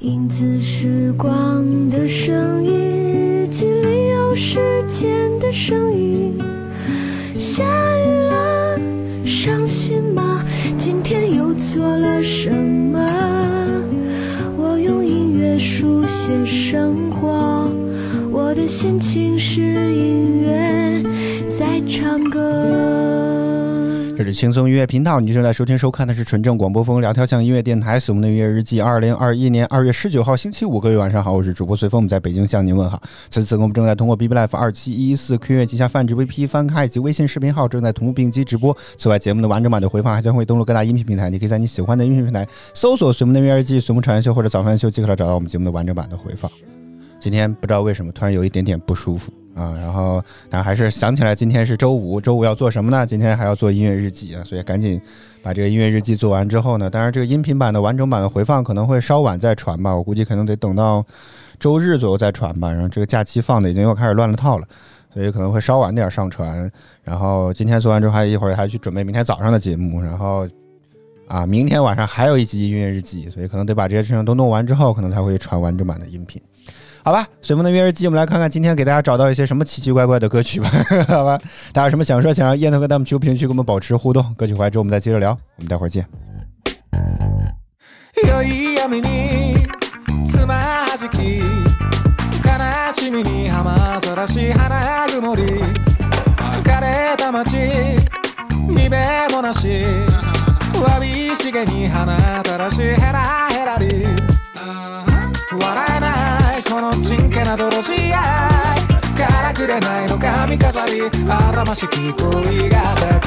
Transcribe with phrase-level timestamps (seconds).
[0.00, 4.58] 影子时光的声音，日记里有时
[4.88, 6.38] 间的声音。
[7.36, 7.62] 下
[7.98, 8.80] 雨了，
[9.26, 10.42] 伤心吗？
[10.78, 12.98] 今天又做了什么？
[14.56, 16.96] 我用音乐书写生
[24.32, 28.80] 轻松音乐频道，你正在收听收看的是纯正广播风聊天向音乐电台《我们的音乐日记》。
[28.84, 33.00] 二零二一年二月十九号星期五，各位晚上好，我是主播随风，我们在北京向您问好。
[33.30, 38.76] 此次我们正在通过 B B Life 二七一四 Q 音乐旗下泛直 V P 翻开以及微信视频号正在同步并机直播。
[38.96, 46.50] 此外，节目的完整版的回放还将会登录各大音频平台，你可以在你喜欢的音频平台搜索“随风的音乐日记”、“随风长言秀”或者“早饭秀”即可找到我们节目的完整版的回放。
[47.20, 49.32] 今天不知道为什么突然有一点点不舒服。
[49.52, 53.04] 啊，然后但还是想起来今天是周五，周五要做什么呢？
[53.04, 54.98] 今天还要做音乐日记啊，所以赶紧
[55.42, 61.04] 把这个音乐日记做完之后呢，当然这个音频版的完整版的回放可能会稍晚再传吧，我估计可能得等到
[61.58, 62.70] 周日左右再传吧。
[62.70, 64.66] 然后这个假期放的已经又开始乱了套了，
[65.12, 66.70] 所以可能会稍晚点上传。
[67.02, 70.48] 然后今天做完之后，还一会儿还去准备明天早上的节目，然后
[71.26, 76.40] 啊，明天晚上还有一集音乐日记，所以可能得把这些事情都弄完之后，可能才会传完整版的音频。
[77.02, 80.68] 好吧，随风的约日记，我们来看看今天给大家找到一些什么奇奇怪怪的歌曲吧。
[81.08, 81.38] 好吧，
[81.72, 84.22] 大家有什么想说，想让燕头和弹幕区评论区跟我们保持互动。
[84.34, 85.30] 歌曲回来之后，我们再接着聊。
[85.56, 86.06] 我们待会儿见。
[109.80, 111.02] れないの髪飾り。
[111.28, 113.26] あらましき恋が抱き。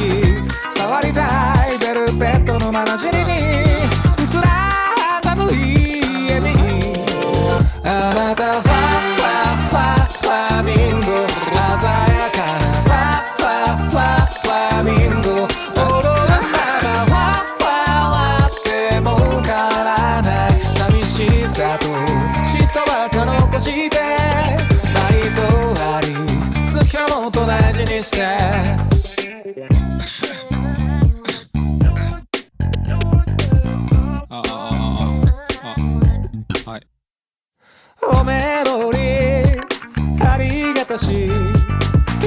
[0.77, 3.23] 触りたいベルベットのまなじりに。
[3.23, 6.53] うすら寒い家に。
[7.83, 8.62] あなた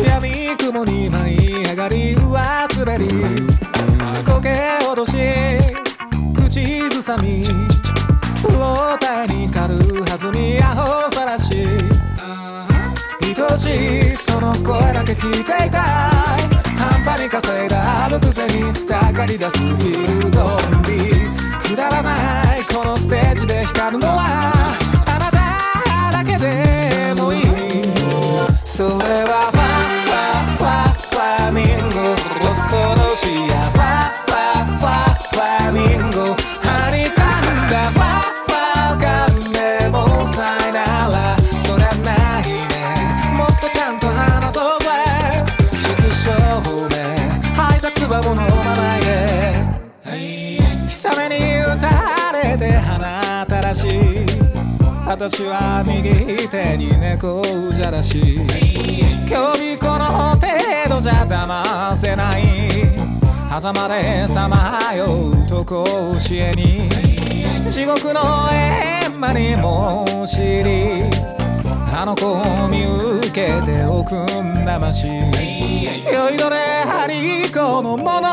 [0.06, 3.08] 闇雲に舞い上がり上滑り
[4.24, 4.48] 苔
[4.80, 5.12] 脅し
[6.34, 7.46] 口ずさみ
[8.42, 11.66] 老体に軽はずみアホさらし
[13.38, 15.82] 愛しいその声だけ聞いていた
[16.76, 20.25] 半端に稼いだあるくせにたかり出す
[55.28, 57.42] 私は右手に猫
[57.72, 60.46] じゃらし今日この程
[60.88, 62.70] 度じゃ騙せない。
[63.48, 65.84] 狭間でさまようと甲
[66.16, 66.88] 子園に
[67.68, 71.10] 地獄の閻魔にも知り
[71.92, 72.84] あの子を見
[73.18, 78.26] 受けておくんなまし酔いどれハリコの物語。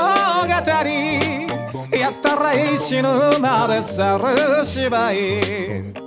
[1.98, 6.03] やったら死ぬまで去る芝居。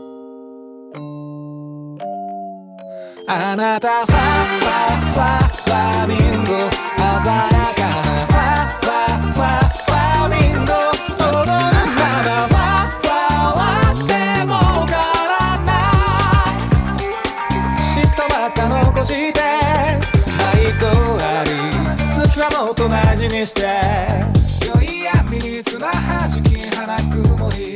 [3.29, 6.71] あなたファファファファミンゴ鮮や
[7.75, 10.71] かなファファファファミンゴ
[11.19, 13.11] 踊るならファファ
[13.51, 14.15] はって
[14.47, 14.95] もわか
[15.27, 15.83] らない
[17.83, 20.87] 嫉妬ばっか残して愛と
[21.27, 21.51] あり
[22.23, 23.67] 月はもっと大事にして
[24.73, 27.75] 良い闇に綱弾き花曇り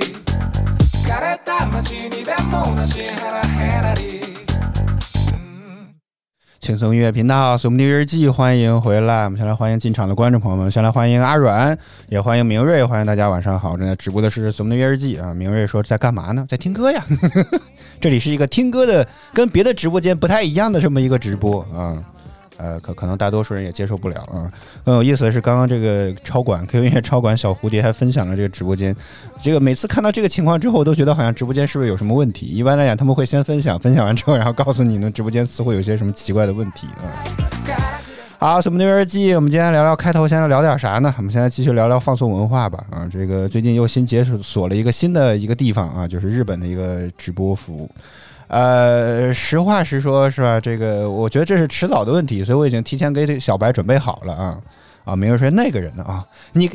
[1.05, 4.40] 枯れた街にでもなし腹減らり
[6.71, 9.25] 轻松音乐频道，随梦的日记，欢迎回来。
[9.25, 11.77] 我们先来欢迎进场的观众朋友们，先来欢迎阿软，
[12.09, 13.77] 也欢迎明瑞，欢迎大家晚上好。
[13.77, 15.35] 正在直播的是随梦的日记啊。
[15.35, 16.47] 明瑞说在干嘛呢？
[16.49, 17.05] 在听歌呀。
[18.01, 22.01] 这里是一个听歌的，跟别的直播间不太一样的这么一个直播啊。
[22.61, 24.53] 呃，可可能大多数人也接受不了啊。
[24.85, 28.95] 更有意思的是，刚刚这个超管 QQ 音乐超管小蝴蝶还分享了这个直播间，
[29.43, 32.47] 这个每次看到这个情况之后，我都觉得好像直播间是不是有什么问题？
[32.47, 37.09] 一般来讲，他们会先分享，分享完之后，然后告诉你呢，直播间似乎有些什么奇怪的问题啊。
[38.39, 39.35] 好，什么牛日记？
[39.35, 41.15] 我们今天聊聊开头，先要聊点啥呢？
[41.19, 42.83] 我们现在继续聊聊放送文化吧。
[42.91, 47.91] 啊，这个最近又新解锁了一个新的一个地方啊，就是日本的一个直播服务。
[48.51, 50.59] 呃，实话实说，是吧？
[50.61, 54.59] 这个我觉得这是迟早的问题，所以我已经提前给小白准备好了啊
[55.05, 55.15] 啊！
[55.15, 56.69] 没有说那个人的啊，你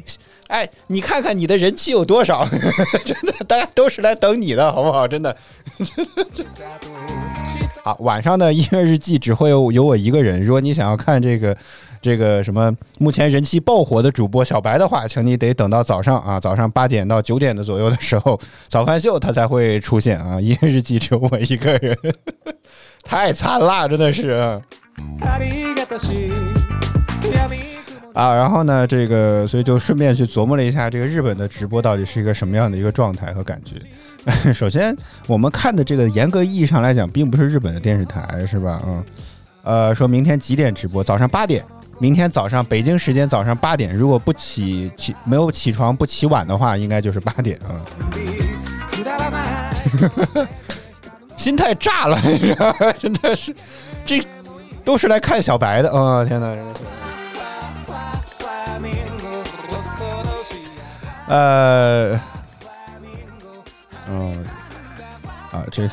[0.48, 2.48] 哎，你看看你的人气有多少？
[3.04, 5.06] 真的，大家都是来等你的，好不好？
[5.06, 5.36] 真的。
[7.84, 10.42] 好，晚上的音乐日记只会有有我一个人。
[10.42, 11.56] 如果你想要看这个。
[12.06, 20.40] 这个什么目前人气爆火的主播小白的话，请你得等到早上啊，早上八点到九点的左右的时候，早饭秀他才会出现啊。
[20.40, 21.98] 因为日记只有我一个人，
[23.04, 24.62] 太惨了，真的是啊。
[28.14, 33.74] 啊，然后呢，这个所以就顺便去琢磨了一下，这个日本的直播到底是一个什么样的一个状态和感觉。
[34.54, 38.84] 首先，我们看的这个严格意义上来讲，并不是日本的电视台，是吧？
[38.86, 39.04] 嗯，
[39.64, 41.04] 呃，说明天几点直播？
[41.04, 41.66] 早上八点。
[41.98, 47.82] 明天早上北京时间早上八点，如果不起起没有起床不起晚的话，应该就是八点啊。
[51.38, 52.20] 心态炸了，
[53.00, 53.56] 真的是，
[54.06, 54.20] 这
[54.84, 56.26] 都是来看小白的啊！
[56.26, 56.82] 天哪，真的是。
[61.28, 62.20] 呃，
[64.08, 64.44] 嗯，
[65.52, 65.90] 啊，这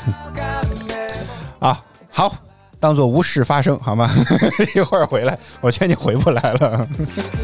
[1.59, 2.35] 啊，好。
[2.83, 4.11] 当做无事发生好吗？
[4.75, 6.89] 一会儿回来，我劝你回不来了。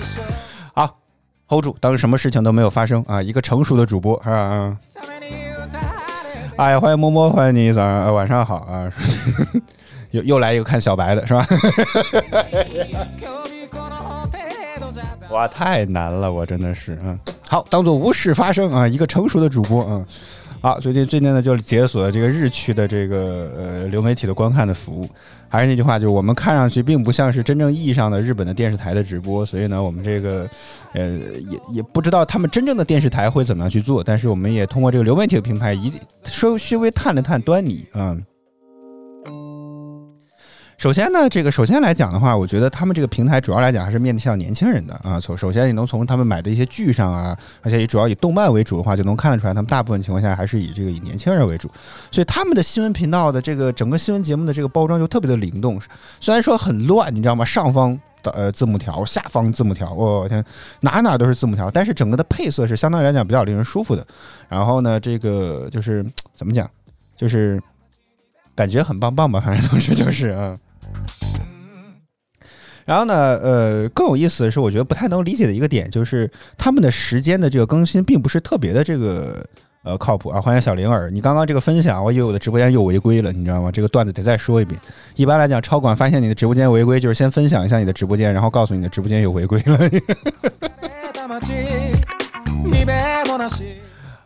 [0.75, 0.99] 好
[1.47, 3.23] ，hold 住，当什么事情都没有发生啊！
[3.23, 4.77] 一个成熟的主播是吧？
[6.57, 8.91] 哎呀，欢迎摸摸，欢迎你早上晚上好啊！
[10.11, 11.47] 又又来一个看小白的是吧？
[15.31, 17.17] 哇，太难了，我真的是嗯。
[17.49, 18.89] 好，当做无事发生啊！
[18.89, 20.05] 一个成熟的主播啊。
[20.61, 25.09] 好，最近最近呢，就是解锁了这个日区的这个呃流媒体的观看的服务。
[25.49, 30.51] 还是那句话，就是我们看上去并不像是真正意义上的日本的电视台的直播，所以呢，我们这个
[30.95, 34.03] 呃也也不知道他们真正的电视台会怎么样去做。
[34.03, 35.93] 但是我们也通过这个流媒体的平台，一
[36.25, 38.17] 稍稍微探了探端倪啊。
[40.79, 45.19] 首先呢，这个首先来讲的话，我觉得他们这个平台主要来讲还是面向年轻人的啊。
[45.19, 51.69] 从首先你能从他们买的一些剧上啊，而且也主要以动漫为主的话，就能看得出来，他们大部分情况下还是以这个以年轻人为主。
[52.13, 55.81] 所以他们的新闻频道的这个整个新闻节目的这个包装就特别的灵动，
[56.21, 57.45] 虽然说很乱，你知道吗？
[57.45, 60.45] 上方的呃字幕条，下方字幕条，我天，
[60.83, 64.07] 哪哪都是字幕条，但是整个的配色是相对来讲比较令人舒服的。
[64.49, 66.71] 然后呢，这个就是怎么讲，
[67.17, 67.61] 就是
[68.55, 70.57] 感觉很棒棒吧，反正总之就是啊。
[72.85, 79.47] 然后呢，呃，更有意思的是，我觉得不太能理解的一个点，就是他们的时间的这个更新并不是特别的这个
[79.83, 80.41] 呃靠谱啊。
[80.41, 83.71] 欢迎小灵儿，你刚刚这个分享，我以为我的直播间又违规了，你知道吗？
[83.71, 84.81] 这个段子得再说一遍。
[85.17, 89.79] 一般来讲，超管发现你的直播间违规，就是先分享一下你的直播间，然后告诉你的直播间有违规了。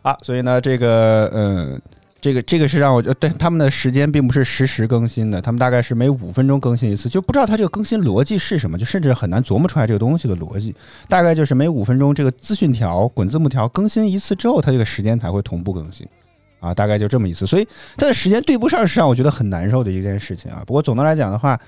[0.03, 1.81] 啊，所以呢，这个嗯。
[2.23, 10.73] 这个这个是让我对他们的时间并不是实时更新的，他们大概是每五分钟更新一次，就不知道他这个更新逻辑是什么，就甚至很难琢磨出来这个东西的逻辑。
[11.09, 16.07] 大概就是每五分钟这个资讯条、滚字幕条更新一次之后，它这个时间才会同步更新，
[16.61, 17.45] 啊，大概就这么一次。
[17.45, 20.63] 所以它的时间对不上，是让我觉得很难受的一件事情啊。
[20.65, 21.59] 不过总的来讲的话。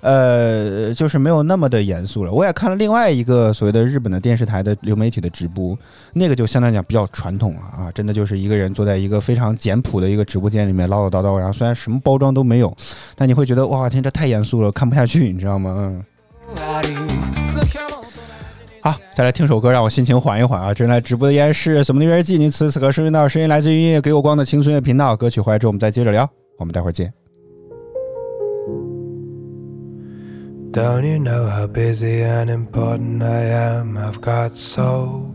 [0.00, 2.32] 呃，就是没有那么的严肃了。
[2.32, 5.76] 我也看了另外一个所谓的日本的电视台的流媒体的直播，
[6.12, 12.76] 那个就相对来讲比较传统了啊，真的就是一个人坐在一个非常简朴的一个直播间里面唠唠叨叨，然后虽然什么包装都没有，
[13.14, 15.74] 但你会觉得哇天，这太严肃了，看不下去，你知道吗？
[15.78, 16.04] 嗯。
[18.80, 20.72] 好，再来听首歌，让我心情缓一缓啊！
[20.72, 22.38] 正在直播的依然是怎么的日记？
[22.38, 27.25] 您此时此刻收听到声音来自于音乐给我光的轻松乐频道，歌曲回来之后我们再接着聊，我们待会儿见。
[30.76, 33.96] Don't you know how busy and important I am?
[33.96, 35.34] I've got so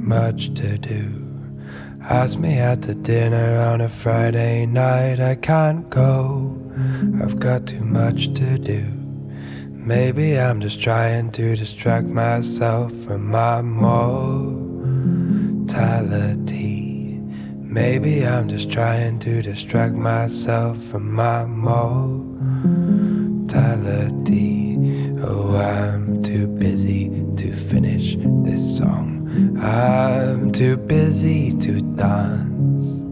[0.00, 1.12] much to do.
[2.00, 6.58] Ask me out to dinner on a Friday night, I can't go.
[7.20, 8.82] I've got too much to do.
[9.72, 14.80] Maybe I'm just trying to distract myself from my mortality.
[17.58, 23.07] Maybe I'm just trying to distract myself from my mortality
[23.48, 24.76] mortality.
[25.22, 29.58] Oh, I'm too busy to finish this song.
[29.62, 33.04] I'm too busy to dance,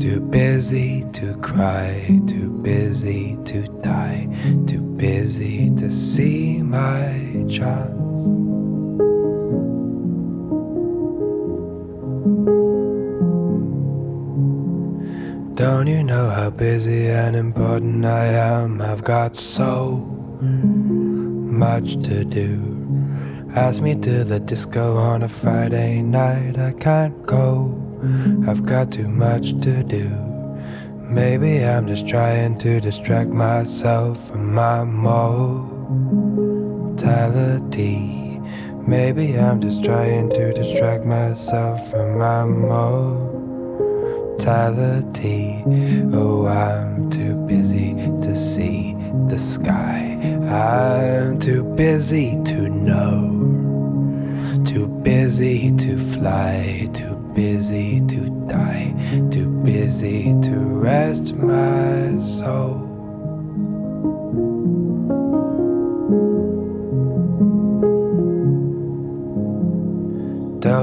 [0.00, 4.28] too busy to cry, too busy to die,
[4.66, 8.55] too busy busy to see my chance.
[15.56, 18.82] Don't you know how busy and important I am?
[18.82, 19.96] I've got so
[20.42, 22.60] much to do.
[23.54, 27.74] Ask me to the disco on a Friday night, I can't go.
[28.46, 30.10] I've got too much to do.
[31.08, 35.22] Maybe I'm just trying to distract myself from my mortality.
[38.86, 43.35] Maybe I'm just trying to distract myself from my mortality.
[46.14, 48.94] Oh, I'm too busy to see
[49.28, 50.18] the sky.
[50.48, 53.32] I'm too busy to know.
[54.64, 56.88] Too busy to fly.
[56.92, 58.94] Too busy to die.
[59.30, 62.85] Too busy to rest my soul.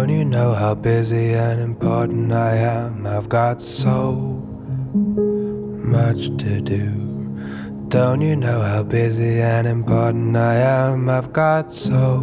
[0.04, 3.08] Don't you know how busy and important I am?
[3.08, 4.12] I've got so
[5.96, 6.90] much to do.
[7.88, 11.10] Don't you know how busy and important I am?
[11.10, 12.20] I've got so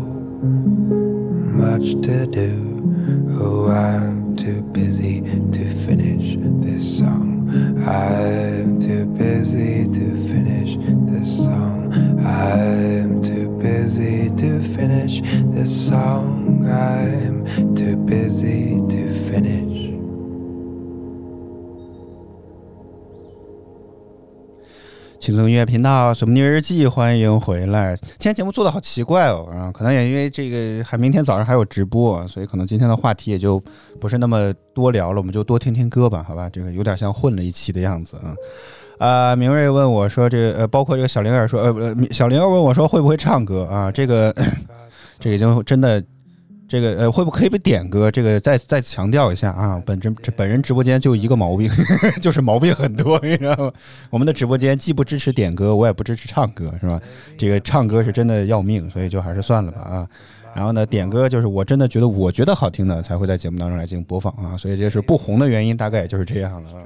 [1.64, 2.82] much to do.
[3.40, 7.49] Oh, I'm too busy to finish this song.
[7.88, 10.76] I'm too busy to finish
[11.10, 11.94] this song.
[12.26, 13.10] I'm
[13.61, 15.21] busy to finish
[15.52, 16.67] this song.
[16.67, 19.90] I'm too busy to finish.
[25.21, 27.95] 轻松音乐频道《什么尼日记》，欢迎回来。
[27.95, 33.62] 今天节目做的好奇怪哦，啊，可能也因为这个还明天早上还有直播，所以可能今天的话题也就
[34.00, 36.49] 不是那么多聊了，我们就多听听歌吧，好吧？
[36.49, 38.35] 这个有点像混了一期的样子啊。
[39.00, 43.90] 啊，明瑞问我说：“这个呃，包括这个小灵儿说，呃，呃小灵儿问我说会不会唱歌啊？
[43.90, 44.35] 这个
[45.19, 46.02] 这个已经真的。”
[46.71, 48.09] 这个呃，会不会可以不点歌？
[48.12, 51.69] 这个再再强调一下啊，本真这本人直播间就一个毛病，
[52.23, 53.73] 就是毛病很多，你知道吗？
[54.09, 57.00] 我们的直播间既不支持点歌，我也不支持唱歌，是吧？
[57.37, 60.07] 这个唱歌是真的要命，所以就还是算了吧啊。
[60.54, 66.83] 然后呢，点歌就是我真的觉得我觉得好听的才会在节目当中来进行播放啊，所以这是不红的原因，大概也就是这样了啊。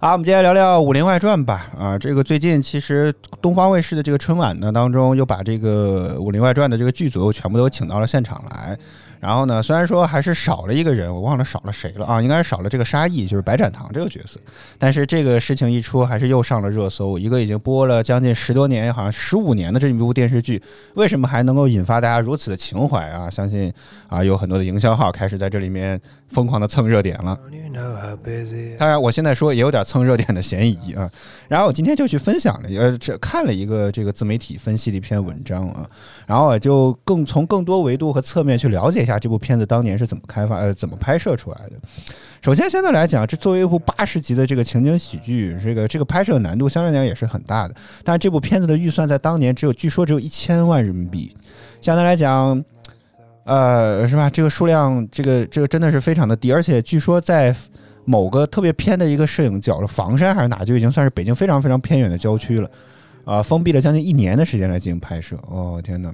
[0.00, 1.66] 好，我们接下来聊聊《武林外传》吧。
[1.78, 8.78] 啊，这个最近其实东方卫视的这个春晚呢当中，又把这个《武林外传》的这个剧组又全部都请到了现场来。
[9.24, 14.38] 然后呢，虽然说还是少了一个人，我忘了少了谁了啊，应该是少了这个沙溢，就是白展堂这个角色。
[14.78, 17.18] 但是这个事情一出，还是又上了热搜。
[17.18, 20.62] 一个已经播了将近十多年，好像十五年的这一部电视剧，
[20.92, 23.30] 为什么还能够引发大家如此的情怀啊？
[23.30, 23.72] 相信
[24.08, 25.98] 啊，有很多的营销号开始在这里面
[26.34, 27.38] 疯狂的蹭热点了。
[28.78, 31.10] 当然，我现在说也有点蹭热点的嫌疑啊。
[31.48, 35.88] 然后我今天就去分享了，呃，这看了一个这个自媒体分析的一篇文章啊，
[36.26, 41.72] 然后我就更从更多维度和侧面去了解一下这部片子当年是怎么开发呃怎么拍摄出来的。
[42.42, 47.74] 首先，相对来讲，这作为一部八十集的这个情景喜剧，这个这个拍摄难度相对来讲也是很大的。
[48.04, 51.34] 但是这部片子的预算在当年只有据说只有一千万人民币，
[51.80, 52.64] 相对来讲。
[53.44, 54.28] 呃，是吧？
[54.28, 57.54] 这个数量，这个这个真的是非常的低，而且据说在
[58.04, 62.70] 某个特别偏的一个摄影角了，房山还是哪，就已经算是北京非常非常偏远的郊区了，
[63.24, 65.36] 啊、封闭了将近一年的时间来进行拍摄。
[65.48, 66.12] 哦，天哪，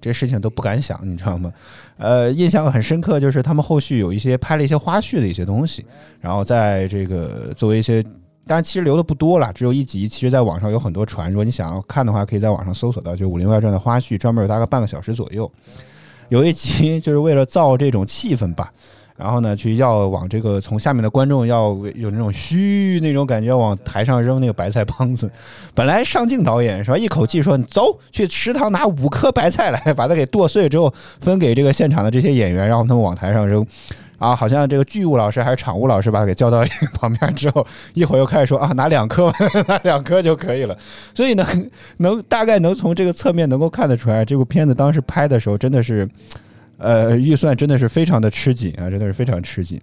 [0.00, 1.52] 这事情都不敢想，你知道吗？
[1.98, 5.84] 呃，印象很深刻，就是他们后续有一些拍了一些花絮的一些东西，
[6.20, 8.02] 然后在这个作为一些。
[8.46, 10.08] 当然，其实留的不多了，只有一集。
[10.08, 15.48] 其实，在网上有很多传说，你想要看的话，可以在网上搜索到，就《武林外传》的花絮，专门有大概半个小时左右。
[16.30, 18.72] 有一集就是为了造这种气氛吧，
[19.18, 25.30] 然后呢，去要往这个从下面的观众要有那种嘘那种感觉，往台上扔那个白菜帮子。
[25.74, 33.66] 本来上镜导演是吧，一口气说走去食堂拿五颗白菜来，把它给剁碎之后分给这个现场的这些演员，让他们往台上扔。
[34.20, 36.62] 啊，好像这个剧务老师还是场务老师把他给叫到
[36.92, 39.32] 旁边之后，一会儿又开始说啊，拿两颗，
[39.66, 40.76] 拿两颗就可以了。
[41.14, 41.44] 所以呢，
[41.96, 46.06] 能大概能从这个侧面能够看得出来，这部片子当时拍的时候真的是，
[46.76, 49.80] 呃，预算真的是非常的吃紧啊，真的是非常吃紧。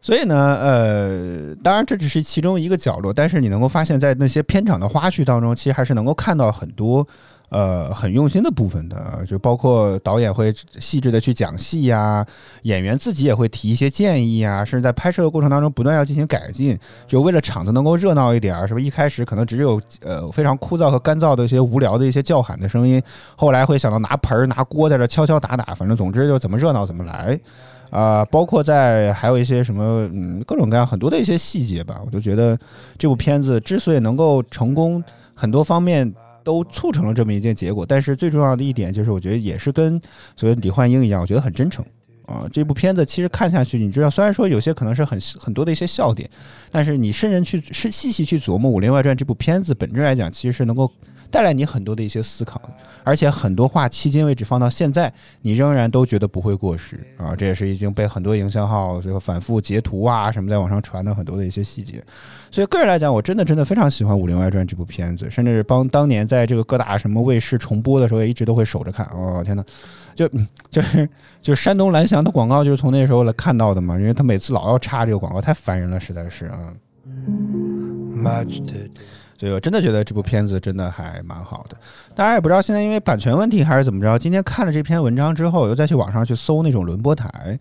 [0.00, 7.06] 所以呢，呃，当然这只是其中一个角落，但是你能够发现，在那些片场的花絮当中，其实还是能够看到很多
[7.50, 12.24] 呃很用心的部分的，就包括导演会细致的去讲戏呀，
[12.62, 18.86] 演员自己也会提一些建议啊，甚至在拍摄的过程当中不断要进行改进，就为了场子能够热闹一点儿，是不是？
[18.86, 23.02] 一开始可能只有呃非常枯燥和干燥的一些无聊的一些叫喊的声音，
[23.36, 27.38] 后来会想到拿盆儿拿锅在这敲敲打打，反正总之就怎么热闹怎么来。
[27.90, 32.54] 啊、包括在还有一些什么，嗯，各种各样很多的一些细节吧，我就觉得
[32.98, 35.02] 这部片子之所以能够成功，
[35.34, 36.14] 很多方面
[36.48, 37.84] 都促成了这么一件结果。
[37.84, 40.00] 但是最重要的一点就是，我觉得也是跟
[40.34, 41.84] 所谓李焕英一样，我觉得很真诚。
[42.24, 46.28] 啊，这部片子其实看下去，你知道，虽然说有些可能是很 很多的一些笑点，
[46.70, 50.90] 但是你深人去是细细去琢磨《武林外传》这部片子本质来讲，其实是能够
[51.30, 52.60] 带来你很多的一些思考，
[53.04, 57.36] 而且很多话迄今为止放到现在，你仍然都觉得不会过时啊！
[57.36, 62.02] 这也是已经被很多营销号这个反复截图啊什么在网上传的很多的一些细节。
[62.50, 69.06] 所以个人来讲，我真的真的非常喜欢《武林外传》这部片子，甚至是帮当年在这个各大什么卫视重播的时候，也一直都会守着看。
[69.06, 69.64] 哦天呐，
[70.14, 70.28] 就
[70.70, 71.08] 就是
[71.42, 76.72] 就是山东蓝翔的广告，就是从那时候来看到的嘛，因为他每次老要插这个广告，太烦人了，实在是啊。
[78.18, 79.02] much to do.
[79.38, 81.76] 所以我真的觉得这部片子真的还蛮好的。
[82.14, 87.58] 大家也不知道现在因为版权问题还是怎么着，今天看了这篇文章之后，又再去网上去搜那种轮播台，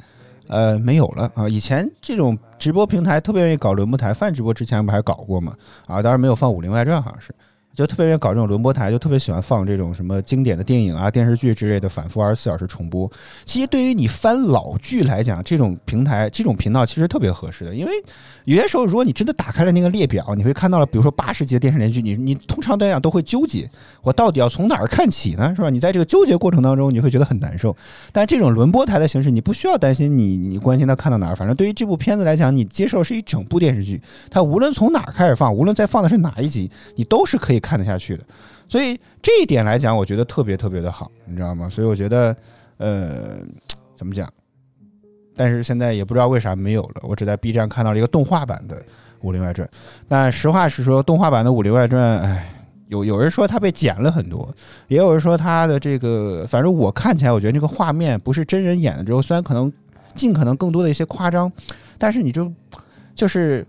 [0.48, 1.48] 呃，没有了啊。
[1.48, 5.54] 以前这种直播平台特别愿意搞轮播台，泛直播之前不还搞过吗？
[5.86, 7.32] 啊，当然没有放《武林外传》，好像是。
[7.78, 13.08] 就特别愿意搞这种轮播台，就特别喜欢放这种什么经典的电影啊、电视剧之类的反复二十四小时重播。
[13.46, 17.92] 其实对于你翻老剧来讲，这种平台、这种频道其实特别合适的，因为
[18.46, 23.70] 有些时候如果你真的打开了那个列表，你会看到了，比如说八十集的电视连续剧，你你通常来讲都会纠结，
[24.02, 25.54] 我到底要从哪儿看起呢？
[25.56, 25.70] 是吧？
[25.70, 27.76] 你在这个纠结过程当中，你会觉得很难受。
[28.12, 38.24] 但这种轮播台的形式，你不需要担心你你关心它看到哪儿，反正对于这部片子来讲，你接受是一整部电视剧，它无论从哪儿开始放，无论在放的是哪一集，你都是可以看得下去的。
[38.70, 41.70] 所以这一点来讲，我觉得特别特别的好，你知道吗？
[41.70, 42.36] 所以我觉得，
[42.78, 43.40] 呃，
[43.96, 44.32] 怎么讲？
[45.36, 48.76] 但是现在也不知道为啥没有了，我只在 B 站看到了一个动画版的
[49.22, 49.68] 《武林外传》。
[50.08, 52.52] 但实话实说，动画版的《武林外传》，哎，
[52.88, 54.54] 有有人说它被剪了很多，
[54.88, 59.72] 也有人说它的这个，反正我看起来，我觉得这个画面不是真人演的之后，虽然可能
[60.16, 61.52] 尽可能更多的一些夸张，
[62.00, 62.52] 但是你就
[63.16, 63.66] 就是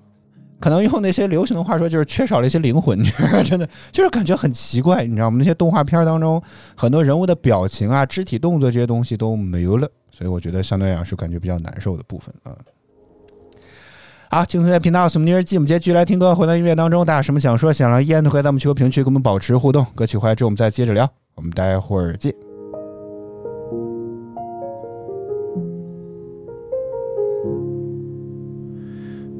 [0.60, 3.00] 可能用那些流行的话说，就是缺少了一些灵魂，
[3.44, 5.36] 真的就是感觉很奇怪，你知道吗？
[5.38, 6.42] 那些动画片当中
[6.76, 12.52] 很多人物的表情啊、肢体动作这些东西都没有了，所以我觉得相对来讲是感觉比较难受的部分啊。
[14.30, 19.86] 好，青春乐频道，我们今日记，我们接继续来听歌，回到音乐当中，大家有什么想说、想聊，依然都可以在我们球评区跟我们保持互动。
[19.94, 22.47] 歌曲回来之后，我们再接着聊，我们待会儿见。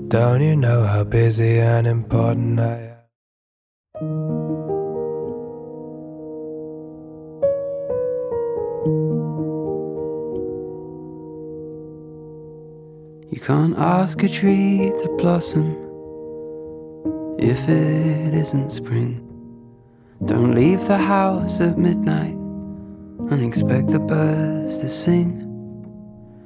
[0.08, 2.96] Don't you know how busy and important I am?
[13.28, 15.76] You can't ask a tree to blossom
[17.38, 19.20] if it isn't spring.
[20.24, 22.32] Don't leave the house at midnight
[23.30, 25.44] and expect the birds to sing.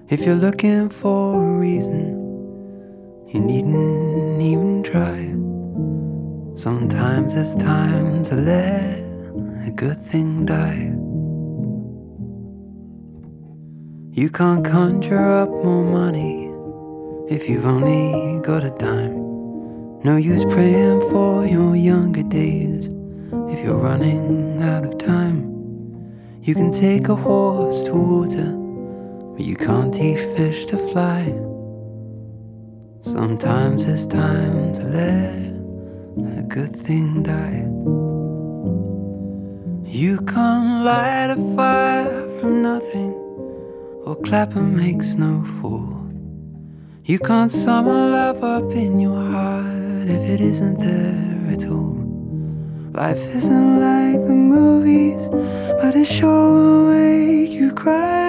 [0.09, 2.22] If you're looking for a reason,
[3.33, 5.33] you needn't even try.
[6.55, 8.99] Sometimes it's time to let
[9.67, 10.93] a good thing die.
[14.13, 16.53] You can't conjure up more money
[17.35, 19.17] if you've only got a dime.
[20.05, 22.89] No use praying for your younger days
[23.49, 25.49] if you're running out of time.
[26.43, 28.53] You can take a horse to water,
[29.37, 31.52] but you can't teach fish to fly.
[33.05, 35.35] Sometimes it's time to let
[36.39, 37.67] a good thing die.
[39.85, 43.13] You can't light a fire from nothing,
[44.07, 46.07] or clap and make snow fall.
[47.05, 51.99] You can't summon love up in your heart if it isn't there at all.
[52.95, 58.22] Life isn't like the movies, but it sure will make you cry.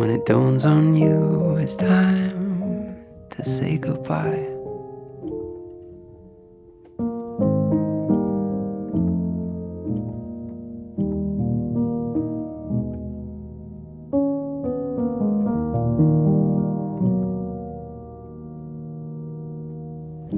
[0.00, 2.96] When it dawns on you, it's time
[3.32, 4.46] to say goodbye.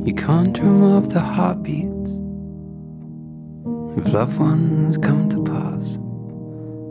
[0.05, 2.11] You can't up the heartbeats
[3.97, 6.01] if loved ones come to pass.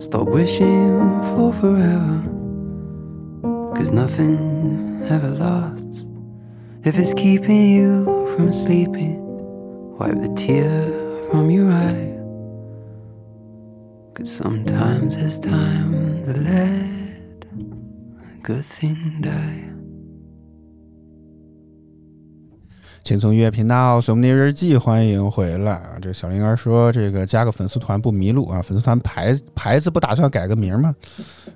[0.05, 2.40] Stop wishing for forever,
[3.81, 6.05] cause nothing ever lasts.
[6.83, 9.17] If it's keeping you from sleeping,
[9.97, 10.71] wipe the tear
[11.31, 12.13] from your eye.
[14.13, 17.45] Cause sometimes it's time to let
[18.31, 19.70] a good thing die.
[23.03, 25.97] 轻松音乐频道《索姆尼日记》，欢迎回来啊！
[25.99, 30.95] 这小灵儿说，这个加个粉丝团不迷路啊，粉丝团牌牌子不打算改个名吗？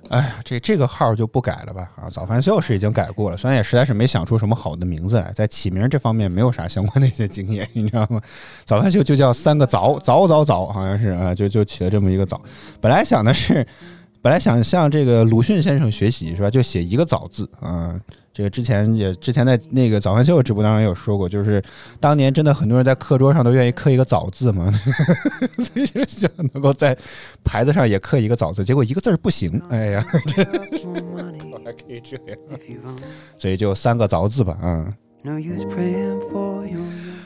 [0.08, 2.10] 哎呀，这这个号就不改了吧啊！
[2.10, 8.20] 早饭秀是已经改过了，虽然也实在是没想出什么好的名字来，在起名这方面没有啥相关的一些经验，你知道吗？
[8.64, 12.42] 早饭秀就叫三个早早早早，好像是啊，就就起了这么一个早。
[12.80, 13.64] 本来想的是，
[14.20, 16.50] 本来想向这个鲁迅先生学习是吧？
[16.50, 17.94] 就写一个早字啊。
[18.36, 21.62] 这个之前也之前在那个早饭秀直播当中也有说过，就是
[21.98, 24.70] 当年真的很多人在课桌上都愿意刻一个早字嘛，
[25.56, 26.94] 所以就想能够在
[27.42, 32.36] 牌子上也刻一个早字，结果一个字儿不行，哎呀， 这还 可以这样。
[33.38, 35.05] 所以就三个早字吧，啊、no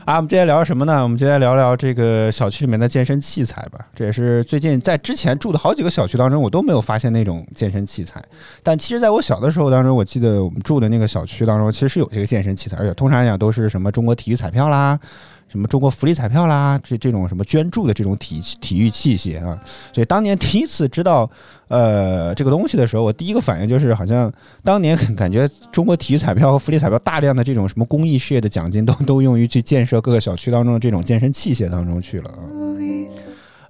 [0.07, 1.03] 啊，我们今天聊什么呢？
[1.03, 3.87] 我们今天聊聊这个小区里面的健身器材吧。
[3.95, 8.25] 这也是最近在之前住的好几个小区当中，我都没有发现那种健身器材。
[8.63, 14.99] 但其实在我小的时候当中，我记得我们住的那个小区当中，其实是有这个健身器材，而且通常来讲都是什么中国体育彩票啦。
[15.51, 19.61] 什么中国福利彩票啦，这这种什么捐助的这种体体育器械啊，
[19.93, 21.29] 所以当年第一次知道
[21.67, 24.33] 呃这个东西的时候，我第一个反应就是好像
[24.63, 32.39] 当年感觉中国体育彩票和福利彩票大量的这种什么公益事业的奖金都都用于去建设各个小区当中的这种健身器械当中去了啊。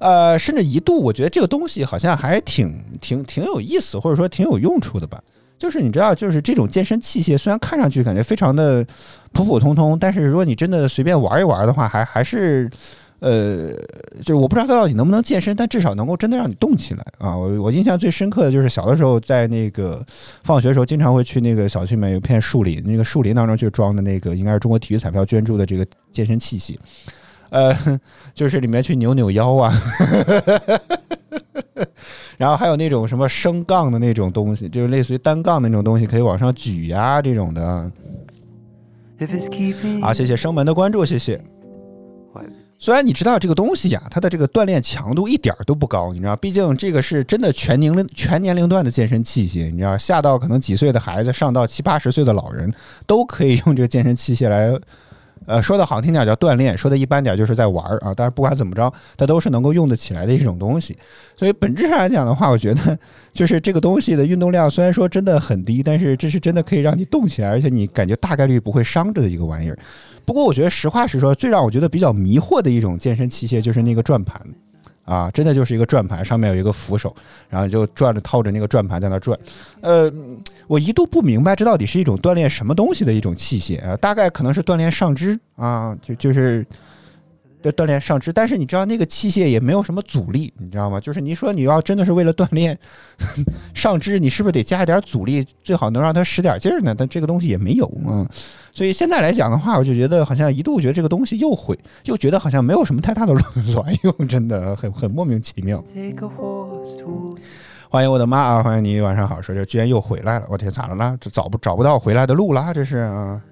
[0.00, 5.18] 呃，甚至一度我觉得这个东西好像还挺挺挺有意思，或者说挺有用处的吧。
[5.60, 8.82] 就是你知道，就是这种健身器械，虽然看上去感觉非常的
[9.32, 12.70] 普普通通，但是如果你真的随便玩一玩的话，还还是，
[13.18, 13.70] 呃，
[14.20, 17.36] 就是我不知道它到底能不能健身，但至少能够真的让你动起来啊！
[17.36, 20.02] 我我印象最深刻的就是小的时候在那个
[20.44, 26.74] 放学的时候，经常会去那个小区里面有片树林，那个树林当中就装的那个应该是中国体育彩票捐助的这个健身器械，
[27.50, 27.76] 呃，
[28.34, 29.70] 就是里面去扭扭腰啊。
[32.40, 37.62] 然后还有那种什么升杠的那种东西，就是类似于单杠的那种东西，可以往上举呀、这种的
[40.00, 40.11] 啊。
[40.14, 41.38] 谢谢生门的关注，谢谢。
[42.79, 52.72] 虽然你知道这个东西呀，它的这个锻炼强度一点儿都不高，你知道，毕竟这个是真的全年龄全年龄段的健身器械，你知道，下到可能几岁的孩子，上到七八十岁的老人，
[53.07, 54.72] 都可以用这个健身器械来。
[55.46, 58.12] 呃，说的好听点叫锻炼，说的一般点就是在玩儿啊。
[58.14, 60.96] 但是不管怎么着，它都是能够用得起来的一种东西。
[61.37, 62.98] 所以本质上来讲的话，我觉得
[63.33, 69.79] 就是这个东西的运动量虽然说真的很低，但是这是真的可以让你动起来，而且你感觉大概率不会伤着的一个玩意儿。
[70.24, 74.40] 不过我觉得实话实说，最让我觉得比较迷惑的一种健身器械就是那个转盘。
[75.10, 77.12] 啊，真的就是一个转盘，上面有一个扶手，
[77.48, 79.36] 然后就转着套着那个转盘在那转。
[79.80, 80.08] 呃，
[80.68, 86.64] 我一度不明白这到底是一种锻炼什么东西的一种器械啊，大概可能是锻炼上肢啊，就就是
[87.62, 88.32] 就锻炼上肢。
[88.32, 91.00] 但是你知道那个器械也没有什么阻力，你知道吗？
[91.00, 92.78] 就是你说你要真的是为了锻炼
[93.74, 96.94] 上肢，你是不是得加一点阻力，最好能让它使点劲儿呢？
[96.96, 98.26] 但这个东西也没有嗯。
[98.72, 103.32] 所以现在来讲的话，我就觉得好像一度觉得这个东西又毁，又觉得好像没有什么太大的
[103.74, 105.82] 卵用，真的很很莫名其妙。
[107.90, 108.62] 欢迎我的妈啊！
[108.62, 109.42] 欢迎你，晚上好。
[109.42, 111.16] 说这居然又回来了，我天，咋了啦？
[111.20, 112.72] 这找不找不到回来的路啦？
[112.72, 113.42] 这是啊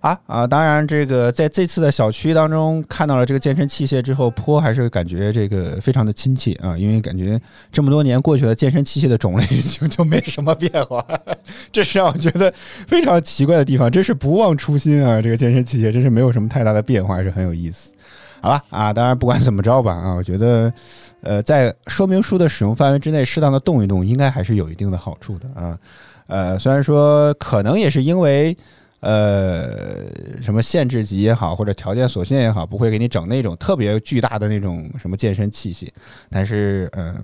[0.00, 0.46] 啊啊！
[0.46, 7.38] 当然，这个在这次的小区当中看到了这个健身器械之后，坡还是感觉这个非常的亲切啊，因为感觉
[7.70, 11.04] 这么多年过去了，健身器械的种类 就就没什么变化，
[11.70, 12.50] 这是让我觉得
[12.86, 13.90] 非常奇怪的地方。
[13.90, 15.20] 真是不忘初心啊！
[15.20, 17.90] 这个健身器械真是没有什么太大的变化，还是很有意思。
[18.40, 20.72] 好吧啊，当然不管怎么着吧啊，我觉得
[21.20, 25.78] 呃，在说明书的使用范围之内，适当的动一动，应该还是有一定的好处的啊。
[26.26, 28.56] 呃，虽然说可能也是因为
[29.00, 30.06] 呃
[30.40, 35.88] 什么限制级也好，或者条件所限也好，不会给你整那种特别巨大的那种什么健身器械，
[36.30, 37.14] 但是嗯、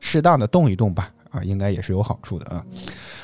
[0.00, 1.10] 适当的动一动吧。
[1.30, 2.46] 啊，应该也是有好处的。
[2.46, 2.64] 啊。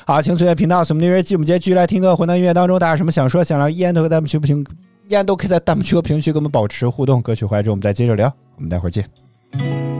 [0.05, 2.15] 好，请随乐频道，什么音乐季，我们今天继续来听歌。
[2.15, 4.63] 混蛋音乐当中，大家有什么想说、想聊，依然都在弹幕区不行，
[5.07, 7.21] 依然都可以在弹幕区和评论区跟我们保持互动。
[7.21, 8.31] 歌曲回来之后，我们再接着聊。
[8.57, 9.92] 我们待会儿见。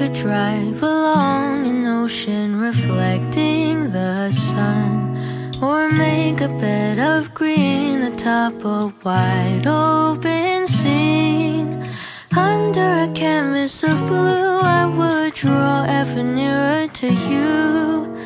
[0.00, 5.14] Could drive along an ocean reflecting the sun,
[5.60, 11.86] or make a bed of green atop a wide open scene.
[12.34, 18.16] Under a canvas of blue, I would draw ever nearer to you.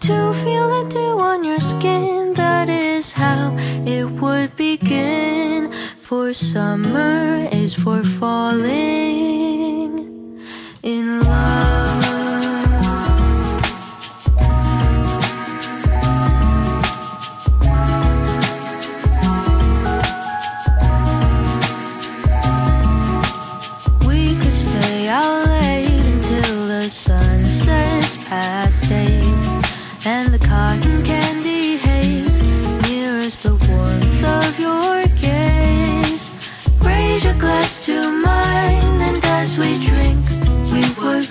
[0.00, 5.70] To feel the dew on your skin, that is how it would begin.
[6.00, 9.89] For summer is for falling
[10.82, 12.09] in love.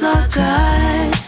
[0.02, 1.28] Lock eyes.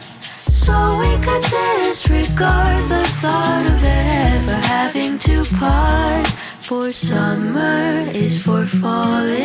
[0.51, 6.27] So we could disregard the thought of ever having to part.
[6.60, 9.41] For summer is for falling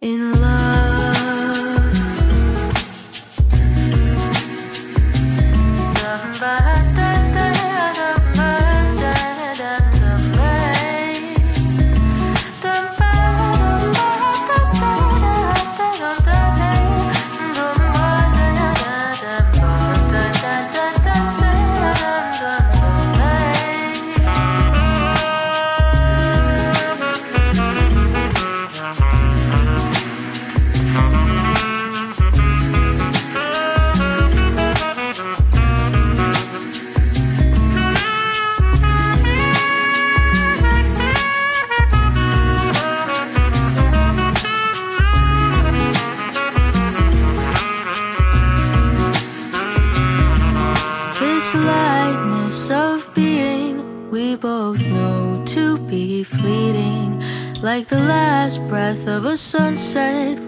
[0.00, 1.01] in love.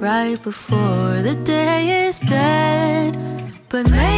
[0.05, 3.17] Right before the day is dead.
[3.71, 4.14] But maybe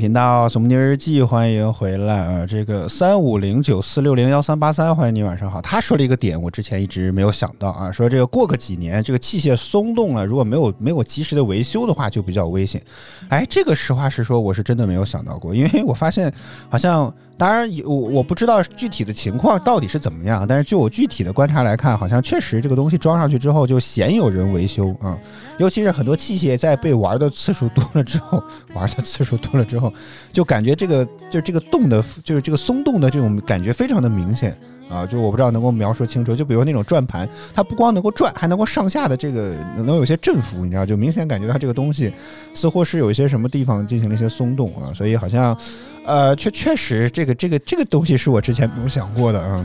[0.00, 2.46] 频道《索姆尼日记》，欢迎回来啊！
[2.46, 5.60] 这个三五零九四六零幺三八三，欢迎你，晚上好。
[5.60, 12.82] 他说了一个点，我之前一直没有想到啊，说这个过个几年，这个器械松动了，如果没有没有及时的维修的话，就比较危险。
[13.28, 16.32] 哎，这个实话实说，我是真的没有想到过，因为我发现
[16.70, 17.12] 好像。
[17.40, 25.18] 当然，我我不知道具体的情况到底是怎么样，但是就我具体的观察来看，好像确实这个东西装上去之后就鲜有人维修啊、
[25.56, 29.90] 尤其是很多器械在被玩的次数多了之后，玩的次数多了之后，
[30.34, 34.54] 就感觉这个就这个动的，就是这个松动的这种感觉非常的明显
[34.90, 42.12] 啊，就我不知道能够描述清楚，就比如那种转盘，它不光能够转，还能够上下的这个能有些振幅，你知道，就明显感觉它这个东西
[42.52, 45.56] 似乎是有一些什么地方进行了一些松动啊，所以好像。
[46.04, 49.64] 呃，确确实，这个这个这个东西是我之前没有想过的啊。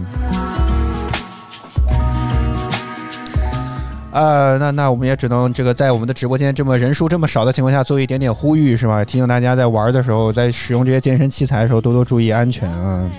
[4.11, 9.03] 呃，那那我们也只能这个在我们的直播间这么人数这么少的情况下做一点点呼吁是吧？
[9.03, 13.09] 提醒大家在玩的时候，在使用这些健身器材的时候多多注意安全啊。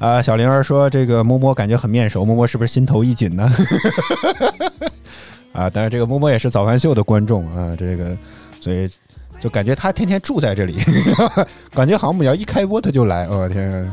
[0.00, 3.48] 啊，小灵儿说这个摸摸感觉很面熟，摸摸是不是心头一紧呢？
[5.52, 8.16] 啊，当然这个摸摸也是早饭秀的观众啊，这个
[8.60, 8.90] 所以
[9.44, 10.78] 就感觉他天天住在这里，
[11.74, 13.92] 感觉航母要一开播他就来，我、天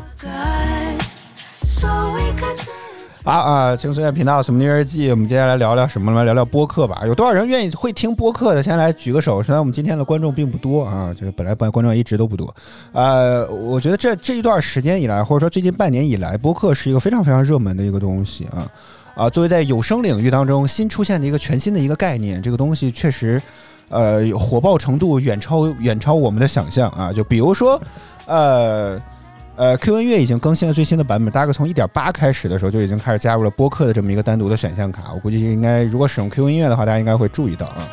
[3.26, 3.34] 啊！
[3.34, 3.76] 啊！
[3.76, 6.14] 轻松点频道《什么尼日记》，我们接下来聊聊什么？
[6.14, 7.02] 来聊聊播客吧。
[7.06, 8.64] 有多少人愿意会听播客的？
[8.64, 9.44] 先来举个手。
[9.44, 12.56] 虽然我们今天的观众并不多啊，这个本来观观众一直都不多。
[12.94, 18.66] 呃，我觉得这这一段时间以来，或者说最近半年以来，播客是一个非常非常热门的一个东西啊
[19.16, 19.30] 啊！
[19.30, 23.42] 作为在有声领域当中新出现的一个全新的一个概念，这个东西确实，
[23.92, 27.14] 呃，火爆程度远超远超我们的想象啊！
[27.14, 27.80] 就比如说，
[28.26, 29.00] 呃。
[29.58, 35.12] 呃，Q 音乐已经更新了最新的版本，大概从1.8开始的时候就已经开始加入了播客的这么一个单独的选项卡。
[35.14, 37.88] 我估计应该，如果使用 Q 音乐的话，大家应该会注意到啊。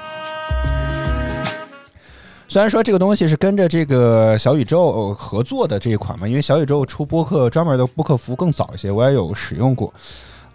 [2.47, 9.93] 虽然说这个东西是跟着这个小宇宙合作的这一款嘛，因为小宇宙出播客专门的播客服务更早一些，我也有使用过。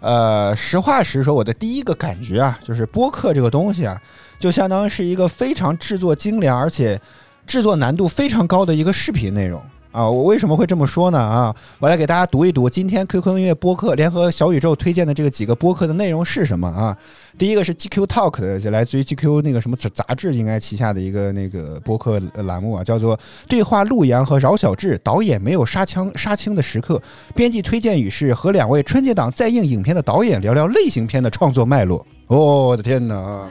[0.04, 3.98] 呃，实话实说，我的第一个感觉啊，就是播客这个东西啊，
[4.38, 7.00] 就相当于是一个非常制作精良，而且
[7.46, 9.64] 制作难度非常高的一个视频内容。
[9.94, 11.18] 啊，我为什么会这么说呢？
[11.18, 16.98] 啊，我来给大家读一读今天 QQ 音乐播客联合小宇宙推荐的这个几个播客的内容是什么啊？
[17.38, 27.00] 第一个是 GQ Talk 的，就来自于 GQ 那个什么杂志应该旗下的一个那个播客栏目啊，叫做“对话陆阳和饶晓志导演没有杀枪杀青的时刻”，
[27.32, 32.04] 编辑推荐语是和两位春节档在映影片的导演聊聊类型片的创作脉络。
[32.26, 33.48] 哦，我的天哪！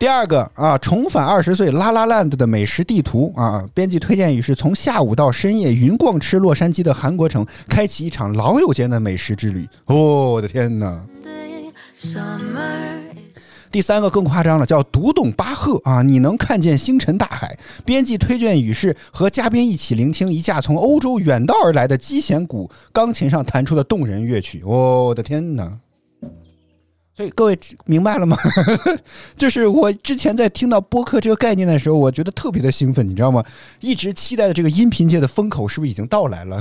[0.00, 9.68] 第二个啊，重返二十岁拉拉 land 的美食地图啊，编辑推荐语是从下午到深夜云逛吃洛杉矶的韩国城，开启一场老友间的美食之旅。
[9.84, 10.98] 哦，我的天哪！
[13.70, 17.54] 第三个更夸张了，叫读懂巴赫啊，你能看见星辰大海。
[17.84, 24.62] 编辑推荐语是和嘉宾一起聆听一架从欧洲远道而来的击弦鼓钢琴上弹出的动人乐曲。
[24.64, 25.70] 我的天哪！
[27.34, 28.36] 各位明白了吗？
[29.36, 33.44] 就是我之前在听到播客这个概念的时候，我觉得特别的兴奋，你知道吗？
[33.80, 36.60] 一直期待的这个音频界的风口是不是已经到来了？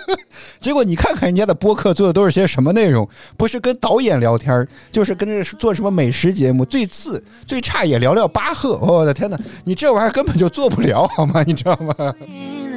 [0.60, 3.08] 结果你看看人家的播客做的都是些什么内容？
[3.36, 8.76] 不是跟导演聊天，就是跟着做什么美食节目，最次最差也聊聊巴赫。
[8.78, 11.42] 我的天哪，你这玩意儿根本就做不了，好吗？
[11.46, 11.94] 你知道吗？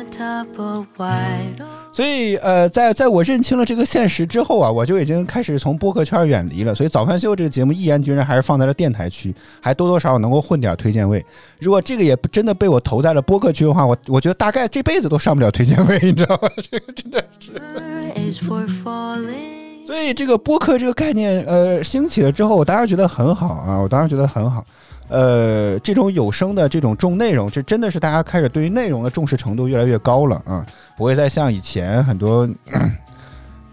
[1.93, 6.75] 所以，呃，在在我认清了这个现实之后啊，我就已经开始从播客圈远离了。
[6.75, 11.25] 所以，早饭秀这个节目毅然决然还是放在了电台区，还多多少少能够混点推荐位。
[11.59, 16.49] 如果这个也真的被我投在了播客区的话，我我觉得大概这辈子都上不了推荐位，你知道吗？
[16.71, 17.23] 这个真的。
[18.83, 19.66] falling.
[19.87, 24.61] 所以，这个播客这个概念，呃，兴起了之后，我当然觉得很好啊，我当然觉得很好。
[25.07, 30.65] 呃，这种有声的这种重内容，这真的是大家开始对于内容的重视程度越来越高了啊，
[30.97, 32.45] 不会再像以前很多，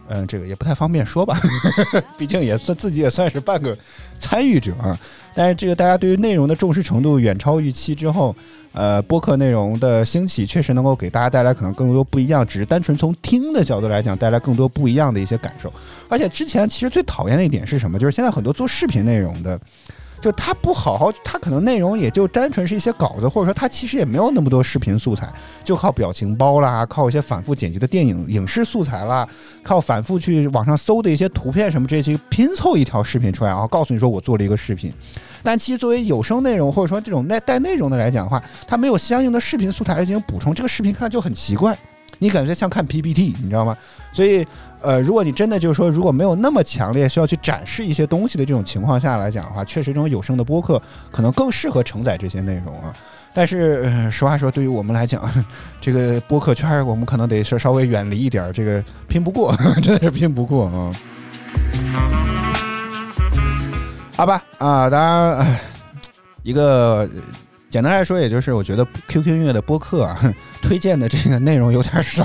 [0.06, 1.36] 嗯、这个也不太方便说吧，
[2.16, 3.76] 毕竟也算自己也算是半个
[4.20, 4.96] 参与者啊。
[5.34, 8.34] 但是这个大家对于内容的重视程度远超预期之后，
[8.72, 15.72] 呃，播客内容的兴起确实能够给大家带来可能更多不一样，只是单纯从听的角度来讲，带来更多不一样的一些感受。
[16.08, 17.98] 而且之前其实最讨厌的一点是什么？
[17.98, 19.60] 就是现在很多做视频内容的。
[20.24, 25.30] 就他不好好，他可能内容也就单纯是一些稿子，或者说他其实也没有那么多视频素材，
[25.62, 29.28] 就靠表情包啦，靠一些反复剪辑的电影影视素材啦，
[29.62, 34.90] 靠反复去网上搜的一些图片什么这些拼凑一条视频出来，然后告诉你说我做了一个视频。
[35.42, 41.76] 但其实作为有声内容或者说这种带带内容的来讲的话，它没有相应的视频素材来进行补充，这个视频看就很奇怪，
[42.18, 43.76] 你感觉像看 PPT，你知道吗？
[44.12, 44.46] 所以，
[44.80, 52.94] 呃，如果你真的就是说，如果没有那么强烈需要去展示一些东西的这种情况下来讲的话，确实这种有声的播客可能更适合承载这些内容啊。
[53.32, 55.28] 但是、实话说，对于我们来讲，
[55.80, 60.94] 这个播客圈我们可能得是稍微远离一点，这个拼不过， 真的是拼不过啊。
[64.16, 65.58] 好吧，啊，当然，
[66.44, 67.08] 一个
[67.74, 70.16] 简单来说，也就是我觉得 QQ 音乐的播客啊，
[70.62, 72.24] 推荐的这个内容有点少。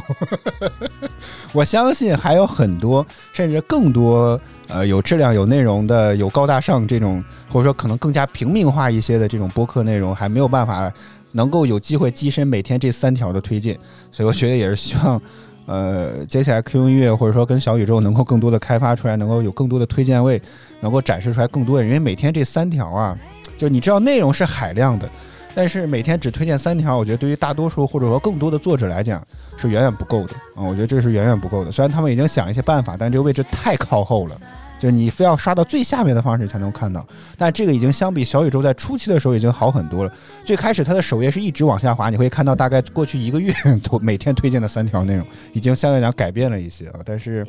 [1.54, 10.94] 我相信还有很多，甚至更多，呃，有质量、有内容的、有高大上这种，或者说可能更加平民化一些的这种播客内容，还没有办法
[11.32, 13.76] 能够有机会跻身每天这三条的推荐。
[14.14, 15.20] 所以我觉得也是希望，
[15.66, 20.40] 呃，接下来 QQ 音乐或者说跟小宇宙能够更多的开发出来，能够有更多的推荐位，
[20.80, 21.92] 能够展示出来更多的人。
[21.92, 23.18] 因为每天这三条啊，
[23.58, 25.10] 就你知道内容是海量的。
[25.56, 29.26] 但是每天只推荐三条，我觉得对于大多数或者说更多的作者来讲
[29.58, 31.72] 是远远不够的啊、我觉得这是远远不够的。
[31.72, 34.40] 虽然他们已经想一些办法，但这个位置太靠后了，
[34.80, 37.06] 就是你非要刷到最下面的方式才能看到。
[37.38, 40.14] 但这个已经相比小宇宙在初期的时候已经好很多了。
[40.46, 47.00] 最开始它的首页是一直往下滑，你会看到大概过去一个月都每天推荐的三条内容，已经相对来讲改变了一些啊。
[47.04, 47.46] 但是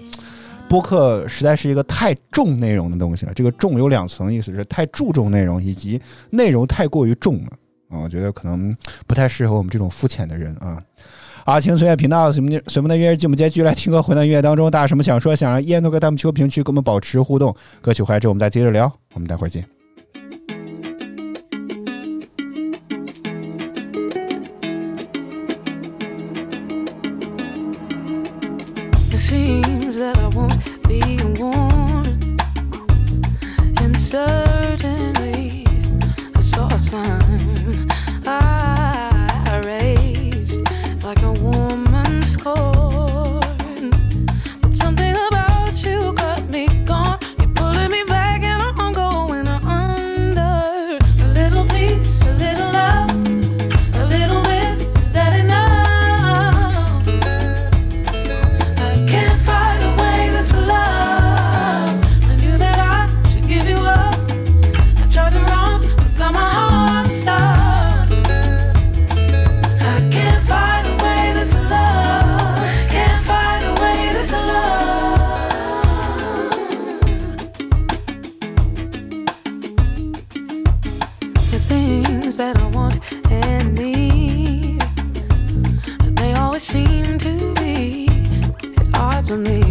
[0.69, 7.51] 播客实在是一个太重内容的东西了，这个重有两层意思，是太注重内容，以及内容太过于重了。
[7.91, 8.75] 啊，我觉得可能
[9.07, 10.83] 不太适合我们这种肤浅的人啊。
[11.45, 14.01] 好，请随乐频道什么的什么的音乐进，我们接续来听歌。
[14.03, 17.55] 回到音乐当中，大家什么想说，想让烟都搁弹幕求评区跟我们保持互动。
[17.81, 18.93] 歌曲回来之后，我们再接着聊。
[19.15, 19.80] 我们待会儿见。
[86.61, 88.07] seem to be
[88.77, 89.70] at odds with me.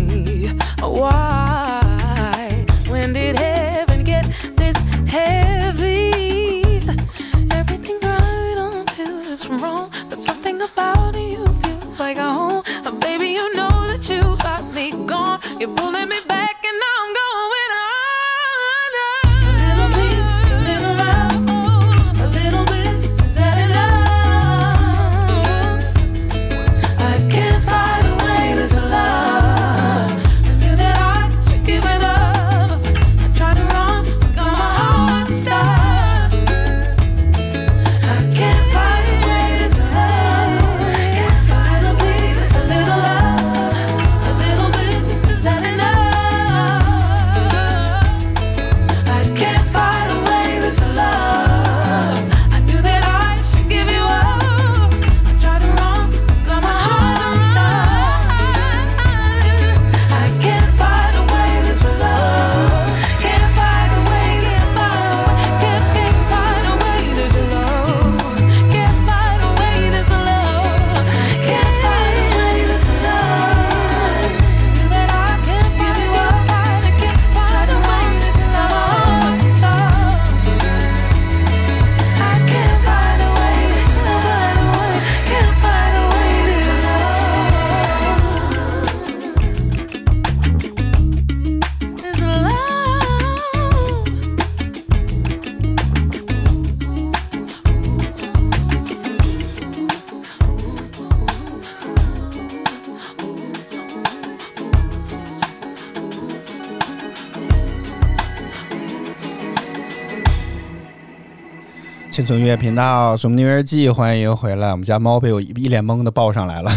[112.20, 114.72] 青春音乐频道《什么音乐日记》，欢迎回来。
[114.72, 116.70] 我们家猫被我一一脸懵的抱上来了，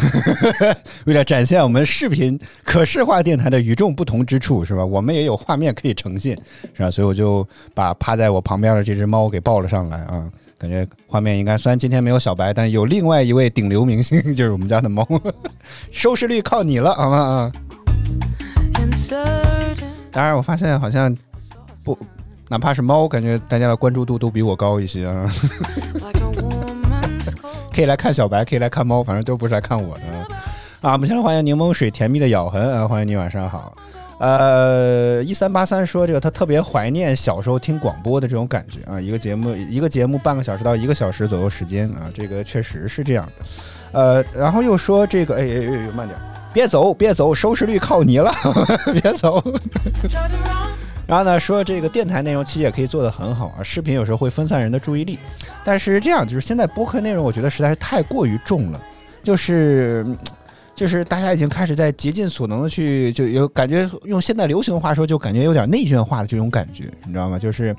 [1.05, 4.87] 为了展现我们视频可视化电台的与众不同之处，是吧？
[4.87, 6.41] 我们也有画面可以呈现，
[6.73, 6.89] 是吧？
[6.89, 10.31] 所以我就把趴在我旁边的这只猫给抱了上来啊。
[10.57, 15.05] 感觉画面应该，虽然今天没有小白，但有另外一位顶流明星，就是我们家的猫。
[15.91, 17.17] 收视率靠你了，好吗？
[17.19, 17.53] 啊！
[20.13, 21.13] 当然，我发现好像
[21.85, 21.99] 不，
[22.53, 25.27] 哪怕是猫，感觉大家的关注度都比我高一些啊。
[27.75, 30.03] 可以来看小白，可以来看猫，反正都不是来看我的
[30.83, 30.93] 啊。
[30.93, 33.75] 我们先来欢迎柠檬水甜蜜的咬痕啊，欢迎你，晚上好。
[34.19, 43.47] 呃，一三八三说这个他特别怀念小时候听广播的这种感觉啊，一个节目一个节目半个小时到一个小时左右时间啊，这个确实是这样的。
[43.93, 46.21] 呃，然后又说这个，哎哎哎，慢点，
[46.53, 48.31] 别走别走，收视率靠你了，
[49.01, 49.43] 别走。
[51.07, 55.19] 然后呢，说这个电台内容其实也可以做得很好啊，视频有时候会分散人的注意力，
[55.65, 58.83] 但是这样就是现在播客内容，我觉得实在是太过于重了，
[59.23, 60.07] 就是
[60.75, 67.39] 就是大家已经开始在竭尽所能的去，就有感觉用现在流行的话说，就感觉有点内卷化的这种感觉，你知道吗？
[67.39, 67.75] 就是。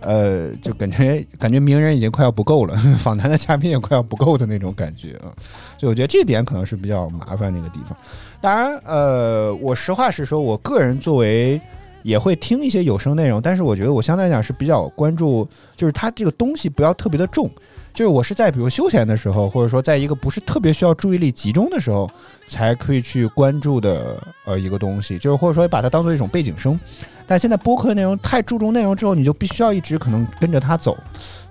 [0.00, 5.32] 呃，就感觉感觉名人已经快要不够了， 访谈的嘉宾也快要不够的那种感觉啊，
[5.78, 7.96] 所以我觉得这点可能是比较麻烦的一个地方。
[8.38, 11.58] 当然，呃，我实话实说，我个人作为
[12.04, 17.50] 也会听一些有声内容，但是我觉得我相对来讲是比较关注，就是它这个东西不要特别的重，
[17.94, 22.08] 就是我是在比如休闲的时候，或者说在一个不是特别需要注意力集中的时候，
[22.46, 26.78] 才可以去关注的呃一个东西，就是或者说把它当做一种背景声。
[27.26, 30.94] 但现在播客内容太注重内容之后，你就必须要一直可能跟着它走，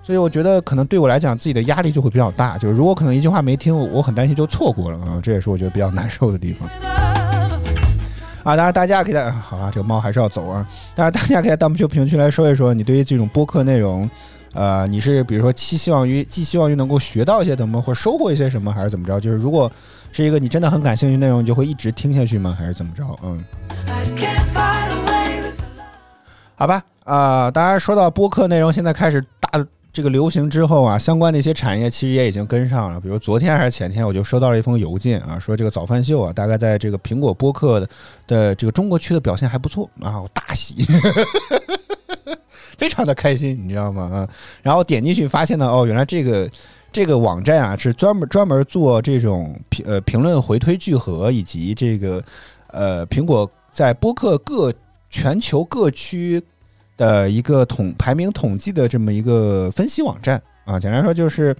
[0.04, 6.93] 所以我觉得可能对我来讲自己的压力就会比较大，就是如果可能一句话没听，我很担心就错过了啊，这也是我觉得比较难受的地方。
[8.44, 10.64] 啊，当然大家可以在好了，这个猫还是要走啊。
[10.94, 14.08] 当然大家可以在弹幕区评论区来说一说，你对于这种播客内容，
[14.52, 19.18] 呃，你是比如说寄希望于寄希望于能够学到一些什么，或者收获一些什么，还是怎么着？
[19.18, 19.72] 就是如果
[20.12, 22.54] 是一个你真的很感兴趣内容，你就会一直听下去吗？
[22.56, 23.04] 还是怎么着？
[23.22, 23.42] 嗯。
[26.56, 29.26] 好吧，啊、当然说到播客内容现在开始大
[29.94, 33.00] 这个流行之后啊，相关的一些产业其实也已经跟上了。
[33.00, 37.88] 比如昨天还是前天，我就收到了一封邮件啊，说这个早饭秀啊，大概在这个苹果播客的
[38.26, 40.84] 的这个中国区的表现还不错啊，我大喜。
[42.76, 44.02] 非常的开心，你知道吗？
[44.02, 44.28] 啊，
[44.62, 46.50] 然后点进去发现呢，哦，原来这个
[46.90, 52.20] 这个网站啊是专门专门做这种评呃评论回推聚合以及这个
[52.72, 54.74] 呃苹果在播客各
[55.08, 56.42] 全球各区
[56.96, 60.78] 的一个统排名统计的这么一个分析网站啊。
[60.78, 61.56] 简单说就是，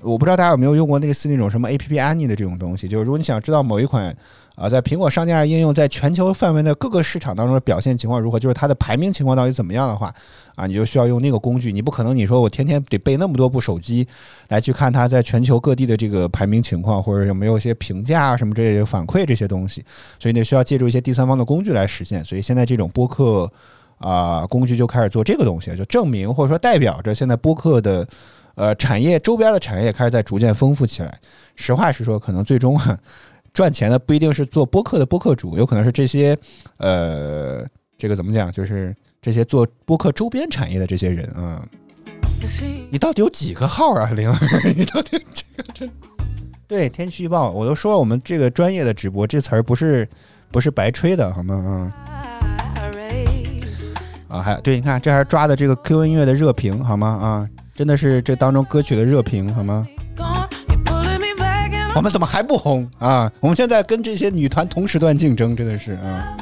[0.00, 4.14] 我不知道大家有没有用过类似那种什么 APP a n y 的这种东西，就是如果你想知道某一款
[4.54, 10.14] 啊在苹果商家的应用在全球范围的各个市场当中的表现情况如何，就是它的排名情况到底怎么样的话
[10.54, 11.72] 啊，你就需要用那个工具。
[11.72, 14.06] 你不可能你说我天天得备那么多部手机
[14.48, 19.84] 来去看它在全球各地的这个排名情况，或者有没有一些评价啊什么之类的反馈这些东西，
[20.18, 22.24] 所以你需要借助一些第三方的工具来实现。
[22.24, 23.50] 所以现在这种播客。
[23.98, 28.06] 啊、工具就开始做这个东西，就证明或者说代表着现在播客的
[28.54, 31.18] 呃产业周边的产业开始在逐渐丰富起来。
[31.54, 32.78] 实话实说，可能最终
[33.52, 36.36] 赚钱的不一定是做播客的播客主，有可能是这些
[36.76, 37.66] 呃
[37.96, 41.66] 这个怎么讲，就是这些做播客周边产业的这些人啊。
[42.90, 44.38] 你到底有几个号啊，灵儿？
[44.76, 45.90] 你到底这个真
[46.68, 50.06] 对天气预报，我都说了我们这个专业的直播这词儿不是
[50.50, 51.54] 不是白吹的，好吗？
[51.54, 52.05] 啊。
[54.36, 57.08] 啊，还对，你看这还是抓的这个 QQ 音乐的热评，好吗？
[57.08, 59.86] 啊，真的是这当中歌曲的热评，好吗？
[61.94, 63.32] 我们怎么还不红啊？
[63.40, 66.36] 我们现在跟这些女团同时段竞争，真的是啊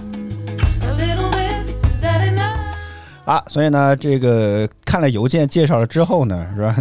[3.24, 3.44] 啊！
[3.46, 6.76] 所以呢，这个看了邮件介绍了之后呢，是吧？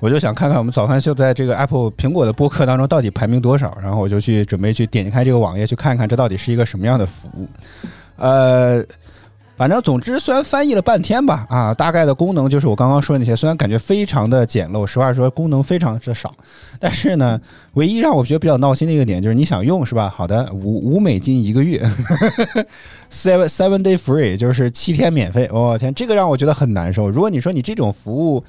[0.00, 7.46] 我就想看看我们早饭秀在这个 Apple 苹果的播客当中到底排名多少，然后我就去准备去点开这个网页去看看这到底是一个什么样的服务，
[8.16, 8.84] 呃。
[9.56, 16.32] 反正总之，虽然翻译了半天吧，啊，大概的功能就是我刚刚说的那些，虽然感觉非常的简陋，实话说功能非常之少，
[16.78, 17.40] 但是呢，
[17.72, 20.12] 唯一让我觉得比较闹心的一个点就是你想用是吧？
[20.14, 21.80] 好的，五五美金一个月
[23.10, 25.48] ，seven seven day free 就是七天免费。
[25.52, 27.08] 我、天，这个让我觉得很难受。
[27.08, 28.44] 如果你说你这种服务，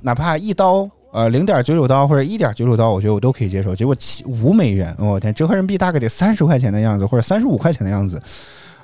[0.00, 0.88] 哪怕一刀。
[1.12, 3.76] 呃，零点九九刀或者一点九九刀，我觉得我都可以接受。
[3.76, 8.18] 结果七五美元，我、天，折合人民币大概得三十块钱的样子，或者三十五块钱的样子。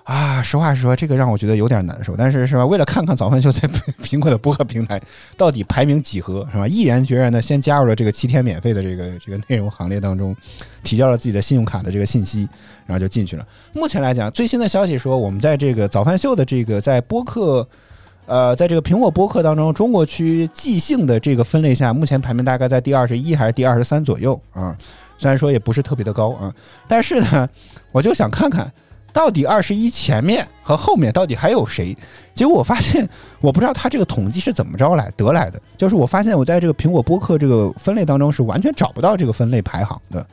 [0.08, 2.16] 啊，实话实说，这个让我觉得有点难受。
[2.16, 3.68] 但是是吧，为了看看早饭秀在
[4.02, 4.98] 苹果的播客平台
[5.36, 6.66] 到底排名几何，是吧？
[6.66, 10.34] 毅然决然的先加入了这个七天免费的这个这个内容行列当中，
[10.82, 12.48] 提交了自己的信用卡的这个信息，
[12.86, 13.46] 然后就进去了。
[13.74, 17.68] 目前来讲，最新的消息说，我们在这个早饭秀的这个在播客。
[18.24, 24.76] 呃，在这个苹果播客当中，中国区即兴的这个分类下，目前排名大概在第二十一还是第二十三左右啊。
[25.16, 26.54] 虽然说也不是特别的高啊，
[26.86, 27.48] 但是呢，
[27.90, 28.70] 我就想看看
[29.12, 31.96] 到底二十一前面和后面到底还有谁。
[32.34, 33.08] 结果我发现，
[33.40, 40.24] 我不知道他这个统计是怎么着来得来的，就是我发现我在这个苹果播客这个分类当中是完全找不到这个分类排行的。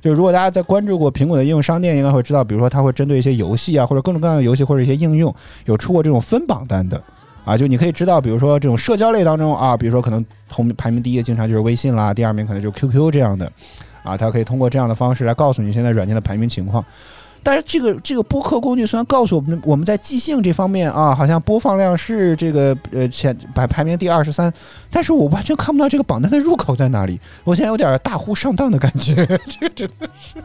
[0.00, 5.32] 就如果大家在关注过苹果的应用商店，应该会知道，比如说它会针对一些游戏啊，或者各种各样的游戏或者一些应用，
[5.66, 7.00] 有出过这种分榜单的
[7.44, 7.56] 啊。
[7.56, 13.52] 就你可以知道，比如说这种社交类当中啊，比如说可能同排名第一的经常就是微信啦，第二名可能就是 QQ 这样的
[14.02, 16.84] 啊，它可以通过这样的方式来告诉你现在软件的排名情况。
[17.42, 24.52] 但是这个这个播客工具虽然告诉我们我们在即兴这方面啊，好像播放量是这个呃前排排名第二十三，
[24.90, 30.42] 但是我完全看不到这个榜单的入口在哪里，我现在有点大呼上当的感觉，这真的是。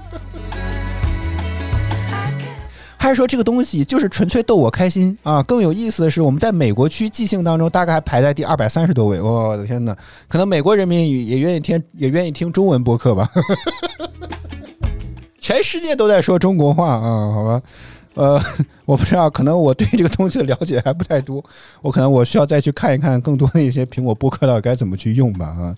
[2.99, 5.41] 还是说这个东西就是纯粹逗我开心啊？
[5.43, 9.95] 更有意思的是，我们在美国区即兴当中大概排在第二百三十多位，我的天呐，
[10.27, 13.29] 可能美国人民也愿意听也愿意听中文播客吧。
[15.39, 17.61] 全世界都在说中国话啊，好吧，
[18.15, 18.41] 呃，
[18.85, 21.43] 我不知道，可能我对这个东西的了解还不太多，
[21.81, 25.75] 我可能我需要再去看一看更多的一些苹果播客到底该怎么去用吧啊。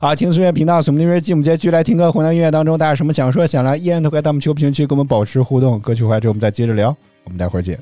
[0.00, 7.78] 好，轻松音乐频道，我们那边节目接续来听歌，湖南音乐当中，大家有什么想说想来，依然都可以在我们球评区跟我们保持互动，歌曲回来之后我们再接着聊，我们待会儿见。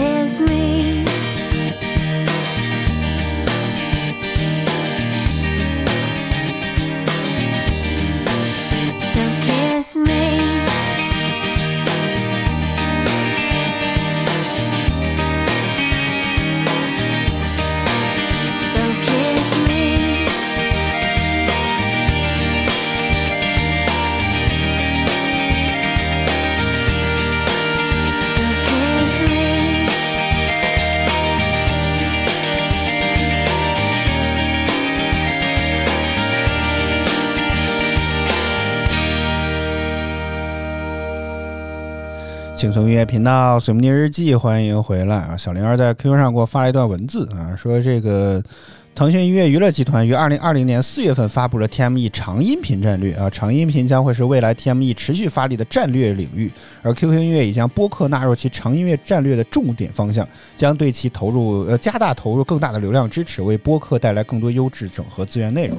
[0.00, 1.04] Me.
[9.04, 10.49] So kiss me.
[42.60, 45.34] 轻松音乐频道》水木年日记，欢迎回来啊！
[45.34, 48.44] 小灵儿在 QQ 上给我发了一段文字啊，说这个
[48.94, 56.50] 腾讯音乐娱乐集团于二零二零年四月份发布了 TME 长音频战略啊，长音频将会是未来 TME 持续发力的战略领域，
[56.82, 65.78] 而 QQ 音乐已将播客纳入其长音乐战略的重点方向，将对其投入呃加大投入更大的流量支持，为播客带来更多优质整合资源内容。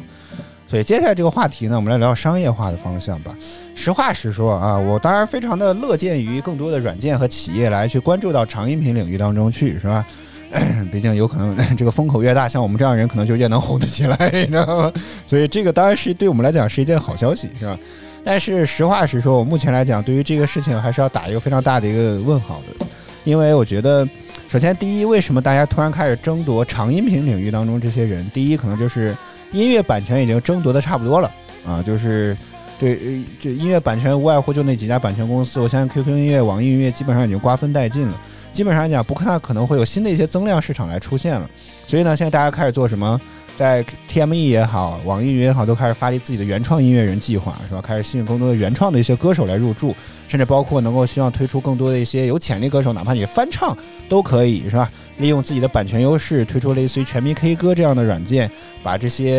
[0.72, 3.36] 所以接下来这个话题呢，我们来聊商业化的方向吧。
[3.76, 10.06] 实话实说啊，我当然非常的乐见于更多的软件和企业来去关注到长音频领域当中去，是吧？
[10.90, 14.94] 毕竟有可能 这个风口越大，像我们这样人可能就越能红得起来，你知道吗？
[15.28, 17.78] 所以这个当然是对我们来讲是一件好消息，是吧？
[18.24, 22.86] 但是实话实说，我目前来讲，对于这个事情还是要打一个非常大的一个问号的，
[23.26, 24.08] 因为我觉得，
[24.48, 28.26] 首先第一，为什么大家突然开始争夺长音频领域当中这些人？
[28.34, 29.14] 第一，可能就是
[29.52, 31.32] 音乐版权已经争夺的差不多了
[31.66, 32.36] 啊，就是
[32.80, 38.20] 对，呃就音乐版权无外乎就那几家版权公司，我相信 QQ 音乐、网易音乐基本上已经瓜分殆尽了。
[38.54, 41.50] 基本上讲，不太可能会有新的一些增量市场来出现了。
[41.88, 43.20] 所以呢，现在大家开始做什么？
[43.56, 47.82] 在 TME 也好，网易云也好，都开始发力自己的原创音乐人计划，是吧？
[47.82, 49.96] 开始吸引更多的原创的一些歌手来入驻，
[50.28, 53.78] 甚至包括能够希望推出更多的一些有潜力歌手，哪怕你翻唱
[54.10, 54.92] 都可以，是吧？
[55.22, 58.52] 利用自己的版权优势，推出类似于全民 K 歌这样的软件，
[58.84, 59.32] 把这些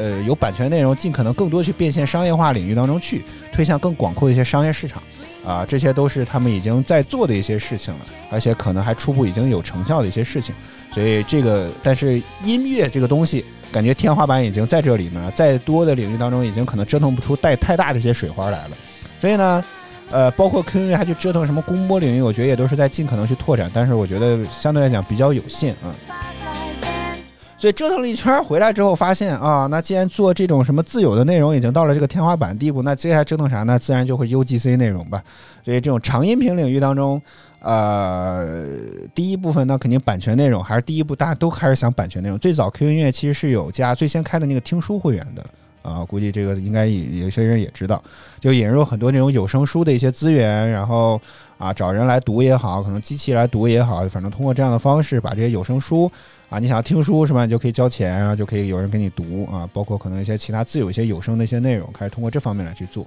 [0.00, 5.00] 呃有版权内容尽可能更多去变现商业化领域当中去，推向更广阔的一些商业市场。
[5.44, 8.00] 啊，这些都是他们已经在做的一些事情了，
[8.32, 10.52] 而且可能还初步已经有成效的一些事情。
[10.90, 18.70] 所以这个，但是音乐这个东西，感觉天花板已经在这里呢，再多的领域当中，已经可能折腾不出带太大的一些水花来了。
[19.20, 19.64] 所以呢，
[20.10, 25.94] 呃，包括 QQ 音乐还去折腾什么公播领域，我觉得也都是在尽可能去拓展，但是我觉得相对来讲比较有限啊。
[27.58, 33.78] 所以折腾了一圈回来之后，发现啊，那既然做这种什么自有的内容已经到了这个天花板地步，那接下来折腾啥呢？
[33.78, 35.22] 自然就会 UGC 内容吧。
[35.64, 37.20] 所以这种长音频领域当中，
[37.60, 38.64] 呃，
[39.14, 42.38] 第一部分呢肯定版权内容还是第一步，大家都开始想版权内容。
[42.38, 45.42] 最早 QQ 音乐其实是有加最先开的那个听书会员的
[45.86, 48.02] 啊，估计这个应该也有些人也知道，
[48.40, 51.20] 就引入很多那种有声书的一些资源，然后
[51.58, 56.10] 啊找人来读也好，可能机器来读也好，反正通过这样的方式把这些有声书。
[56.48, 57.44] 啊，你想要听书是吧？
[57.44, 63.04] 你就可以交钱啊，就可以有人给你读啊，包括可能一些其他自有一些有声的一些内容，开始通过这方面来去做。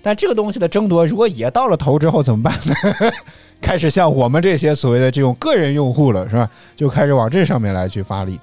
[0.00, 2.74] 但这个东西的争夺，如果也到了头之后怎么办呢？
[3.60, 6.48] 开始像我们这些所谓的这种个人用户了，是吧？
[6.76, 8.38] 就开始往这上面来去发力。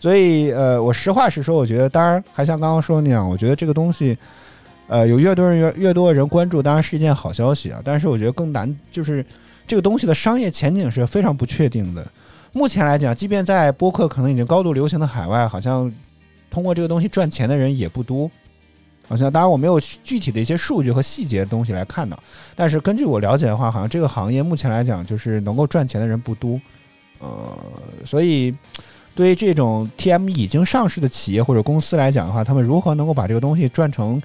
[0.00, 4.16] 所以，呃，我实话实说，我觉得，当然还像刚刚说的那样，我觉得这个东西，
[4.86, 7.80] 呃，有越多人越越多人关注，当然是一件好消息啊。
[7.84, 9.24] 但是我觉得更难，就是
[9.66, 12.06] 这个东西的商业前景是非常不确定的。
[12.52, 15.92] 目前来讲，即便在播客可能已经高度流行的海外，好像
[16.50, 18.30] 通过这个东西赚钱的人也不多。
[19.08, 22.18] 好像当然我没有具体的一些数据和细节的东西来看到，
[22.54, 26.60] 但是根据我了解的话，好像这个行业目前来讲就是能够赚钱的人不多。
[27.18, 27.58] 呃，
[28.04, 28.54] 所以
[29.18, 34.22] 对于这种 T M E 已经上市的企业或者公司来讲的话，他们如何能够把这个东西转成？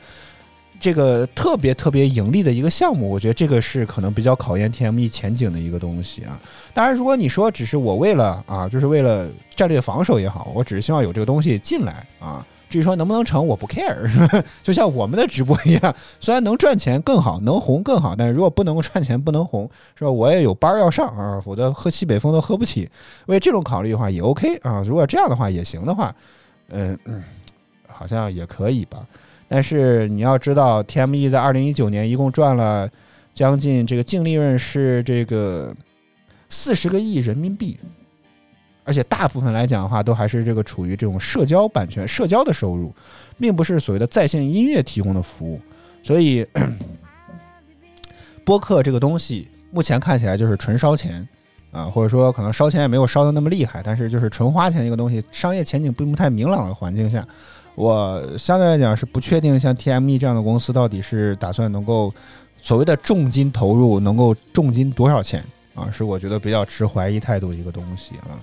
[0.79, 6.39] 这个特别特别盈利的一个项目，我觉得这个是可能比较考验 TME 前景的一个东西啊。
[6.75, 12.45] 当然，如果你说只是我为了啊，就是为了战略防守也好，我只是希望有这个东西进来啊。
[12.73, 14.43] 至于说能不能成，我不 care，是吧？
[14.63, 20.09] 就像我们的直播一样，虽然能赚钱更好，能红更好，但是如果不能够赚钱，不能红，是吧？
[20.09, 22.89] 我也有班要上啊，否则喝西北风都喝不起。
[23.27, 26.15] 为这种考虑的话也 OK 啊，如果这样的话也行的话，
[26.71, 27.21] 嗯嗯，
[27.87, 29.05] 好像也可以吧。
[29.47, 32.89] 但是你要知道，TME 在二零一九年一共赚了
[33.35, 35.71] 将近这个净利润是这个
[36.49, 37.77] 四十个亿人民币，
[38.83, 42.93] 而且大部分来讲的话，都还是这个处于这种社交版权、社交的收入，
[43.39, 45.59] 并不是所谓的在线音乐提供的服务。
[46.03, 46.45] 所以，
[48.43, 51.25] 播客这个东西目前看起来就是纯烧钱
[51.71, 57.25] 啊，或者说可能烧钱也没有烧的那么厉害，但是就是纯花钱一个东西，商业前景并不太明朗的环境下。
[57.75, 62.13] 我相对来讲是不确定，像 TME 这样的公司到底是打算能够
[62.61, 65.89] 所谓的重金投入，能够重金多少钱啊？
[65.89, 68.37] 是我觉得比较持怀疑态度一个东西啊。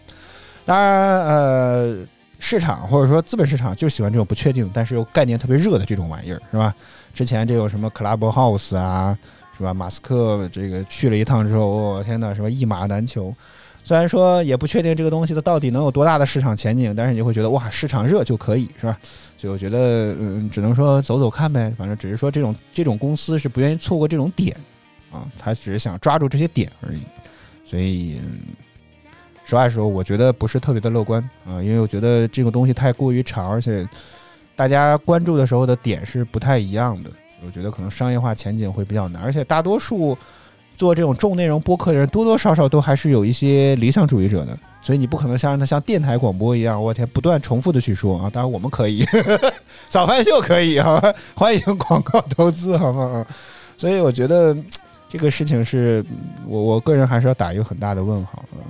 [0.64, 2.06] 当然，呃，
[2.38, 6.74] 市场或者说资本市场就喜欢这种不确定，但是又概念特别热的这种玩意儿，是吧？
[7.12, 9.16] 之前这有什么 Clubhouse 啊，
[9.56, 9.74] 是吧？
[9.74, 13.34] 马斯克这个去了一趟之后，我天哪，什么一马难求。
[13.82, 18.96] 虽然说也不确定这个东西它到底能有多大的市场前景，但是你会觉得哇，市场热就可以是吧？
[19.38, 21.74] 所以我觉得嗯，只能说走走看呗。
[21.76, 24.54] 反正只是说这种这种公司是不愿意错过这种点
[25.10, 27.00] 啊，他只是想抓住这些点而已。
[27.68, 28.40] 所以嗯
[29.50, 33.86] 实话实说，我觉得不是特别的乐观啊，因为我觉得这个东西太过于长，而且
[34.56, 37.10] 大家关注的时候的点是不太一样的。
[37.44, 40.16] 我觉得可能商业化前景会比较难，而且大多数。
[40.76, 48.30] 做这种重内容播客的人，多多少少都还是有一些理想主义者的，所以你不可能像让他像电台广播一样，我天，不断重复的去说啊。
[48.30, 49.04] 当然我们可以，
[49.90, 51.12] 早饭秀可以好吧？
[51.36, 53.22] 欢迎广告投资，好不好？
[53.76, 54.56] 所以我觉得
[55.06, 56.02] 这个事情是
[56.46, 58.42] 我我个人还是要打一个很大的问号。
[58.54, 58.60] 嗯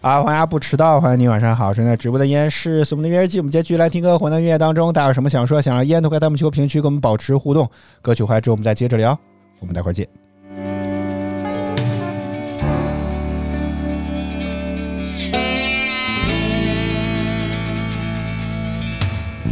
[0.00, 1.74] 啊，欢迎阿不迟到，欢迎你，晚上好！
[1.74, 7.68] 正在直播的依然是我们的音乐日记，我们今天继续来听歌，混到音乐当中，大家有什么想说、想让烟都可以在弹幕区和评区跟我们保持互动。
[8.00, 9.18] 歌曲回来之后，我们再接着聊，
[9.58, 10.06] 我们待会儿见。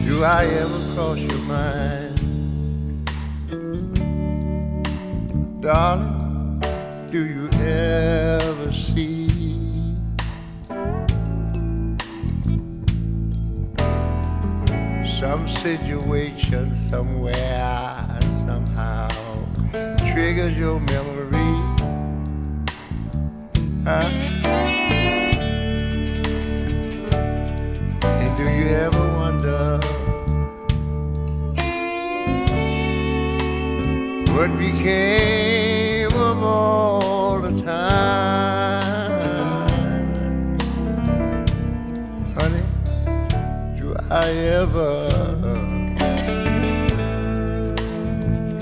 [0.07, 2.15] Do I ever cross your mind?
[5.61, 6.16] Darling,
[7.09, 9.29] do you ever see
[15.05, 19.09] some situation somewhere, somehow
[20.11, 21.55] triggers your memory?
[23.85, 24.11] Huh?
[28.03, 29.79] And do you ever wonder
[34.33, 35.66] what became
[36.37, 38.87] of all the time?
[42.35, 42.63] Honey,
[43.77, 44.31] do I
[44.61, 45.09] ever,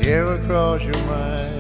[0.01, 1.54] ever cross your mind?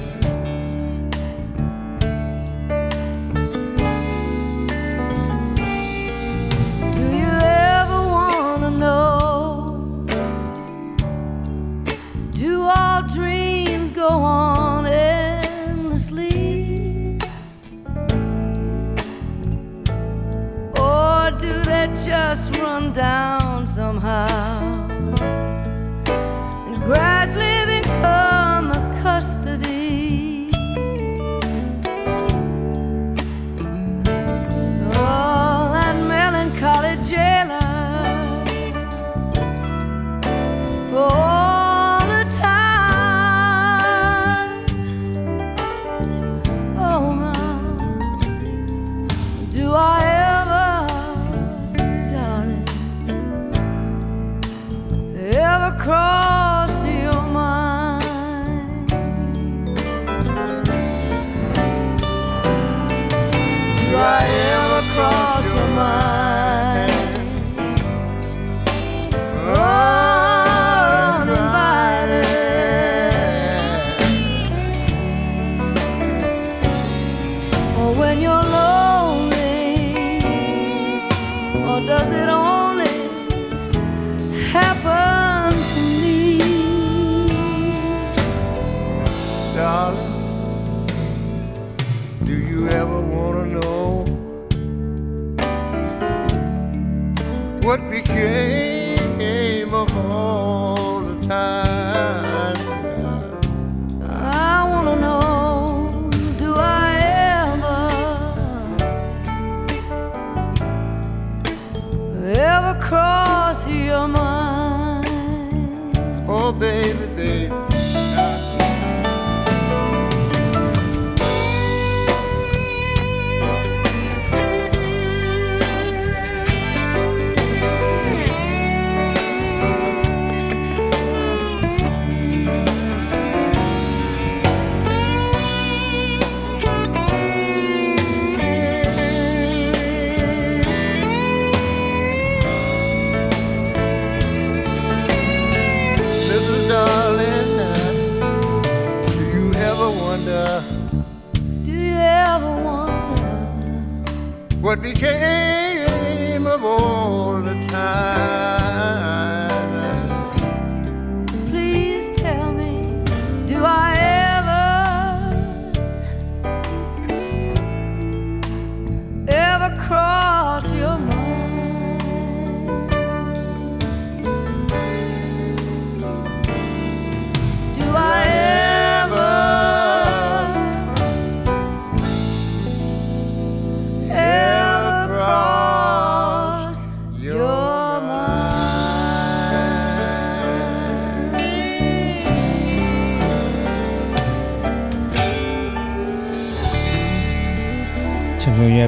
[22.35, 24.64] Run down somehow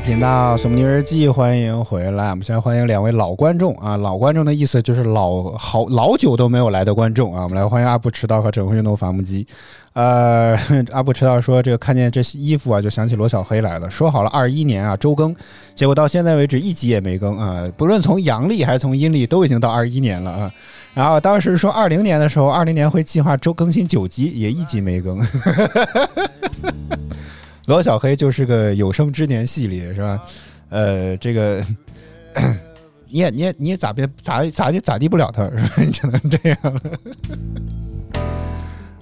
[0.07, 2.31] 频道《宋宁日记》，欢迎回来。
[2.31, 7.43] 我们先欢迎两位老观众啊，老观众的意思就是老好老久都没有来的观众啊。
[7.43, 9.45] 我们来欢迎阿布迟到和整合运动伐木机。
[9.95, 10.57] 呃，
[10.95, 13.91] 阿布迟到说这个看见这些衣服啊，就想起罗小黑来了。
[13.91, 15.35] 说好了二一年啊周更，
[15.75, 17.69] 结果到现在为止一集也没更啊。
[17.77, 20.53] 不论从阳历还是从阴历，都已经到二一年了啊。
[20.95, 25.19] 然后当时说二零年的时候，二零年会计划周更新九集，也一集没更。
[27.67, 30.23] 罗小黑就是个有生之年系列是吧？
[30.71, 31.63] 呃，这个
[33.09, 35.71] 你也你也你也咋别咋咋地咋地不了他是吧？
[35.85, 36.81] 你只能这样了。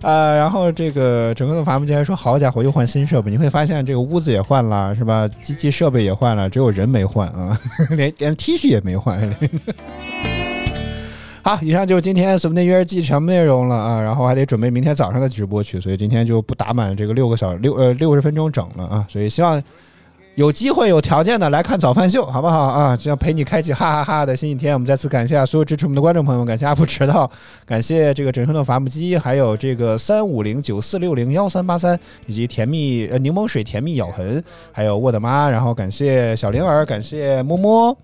[0.02, 5.26] 呃，然后这个整个的伐木机还说，好家伙，又换新设备，你会发现这个屋子也换了是吧？
[5.40, 7.58] 机器设备也换了，只有人没换啊，
[7.96, 9.18] 连连 T 恤也没换。
[11.44, 19.62] 好，以上就是今天《什么的约日记》全部内容了啊，然后还得准备明天早上的直播去，所以今天就不打满这个六个小六呃六十分钟整了啊，所以希望
[20.36, 22.96] 有机会有条件的来看早饭秀，好不好啊？
[22.96, 24.72] 这样陪你开启哈哈哈的新一天。
[24.72, 27.30] 我们再次感谢所有支持我们的观众朋友们，感谢阿布迟到，
[27.66, 34.42] 感谢这个整声的伐木机，还有这个三五零九四六零幺三八三，以及甜蜜呃柠檬水甜蜜咬痕，
[34.72, 37.94] 还有我的妈，然后感谢小灵儿，感谢摸摸。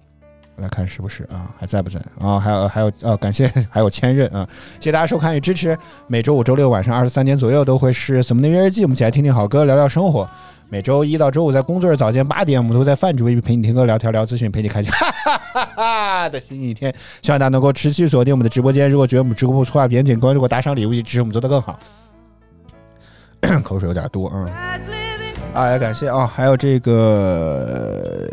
[0.61, 1.51] 来看是不是啊？
[1.59, 2.39] 还在不在啊？
[2.39, 4.47] 还有还有呃，感谢 还有千仞啊！
[4.79, 5.77] 谢谢大家收看与支持。
[6.07, 10.29] 每周五、周六晚上二十三点左右都会是《什么的约日记》，我们一起来听听好歌，聊聊生活。
[10.69, 16.95] 每周一到周五在工作日早间八点，我们都在饭主位陪你听歌、聊天、聊资讯，陪你开启哈哈哈哈的新一天。
[17.23, 18.89] 希望大家能够持续锁定我们的直播间。
[18.89, 21.79] 如果觉得我们直播不错，别点关注我、打赏、礼物，支持我们做得更好。
[23.65, 24.79] 口水有点多啊！
[25.53, 28.27] 啊，感谢啊，还有这个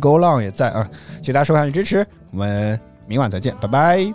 [0.00, 0.88] Go Long 也在啊，
[1.18, 4.12] 谢谢大家收看与支持，我们明晚再见，拜拜。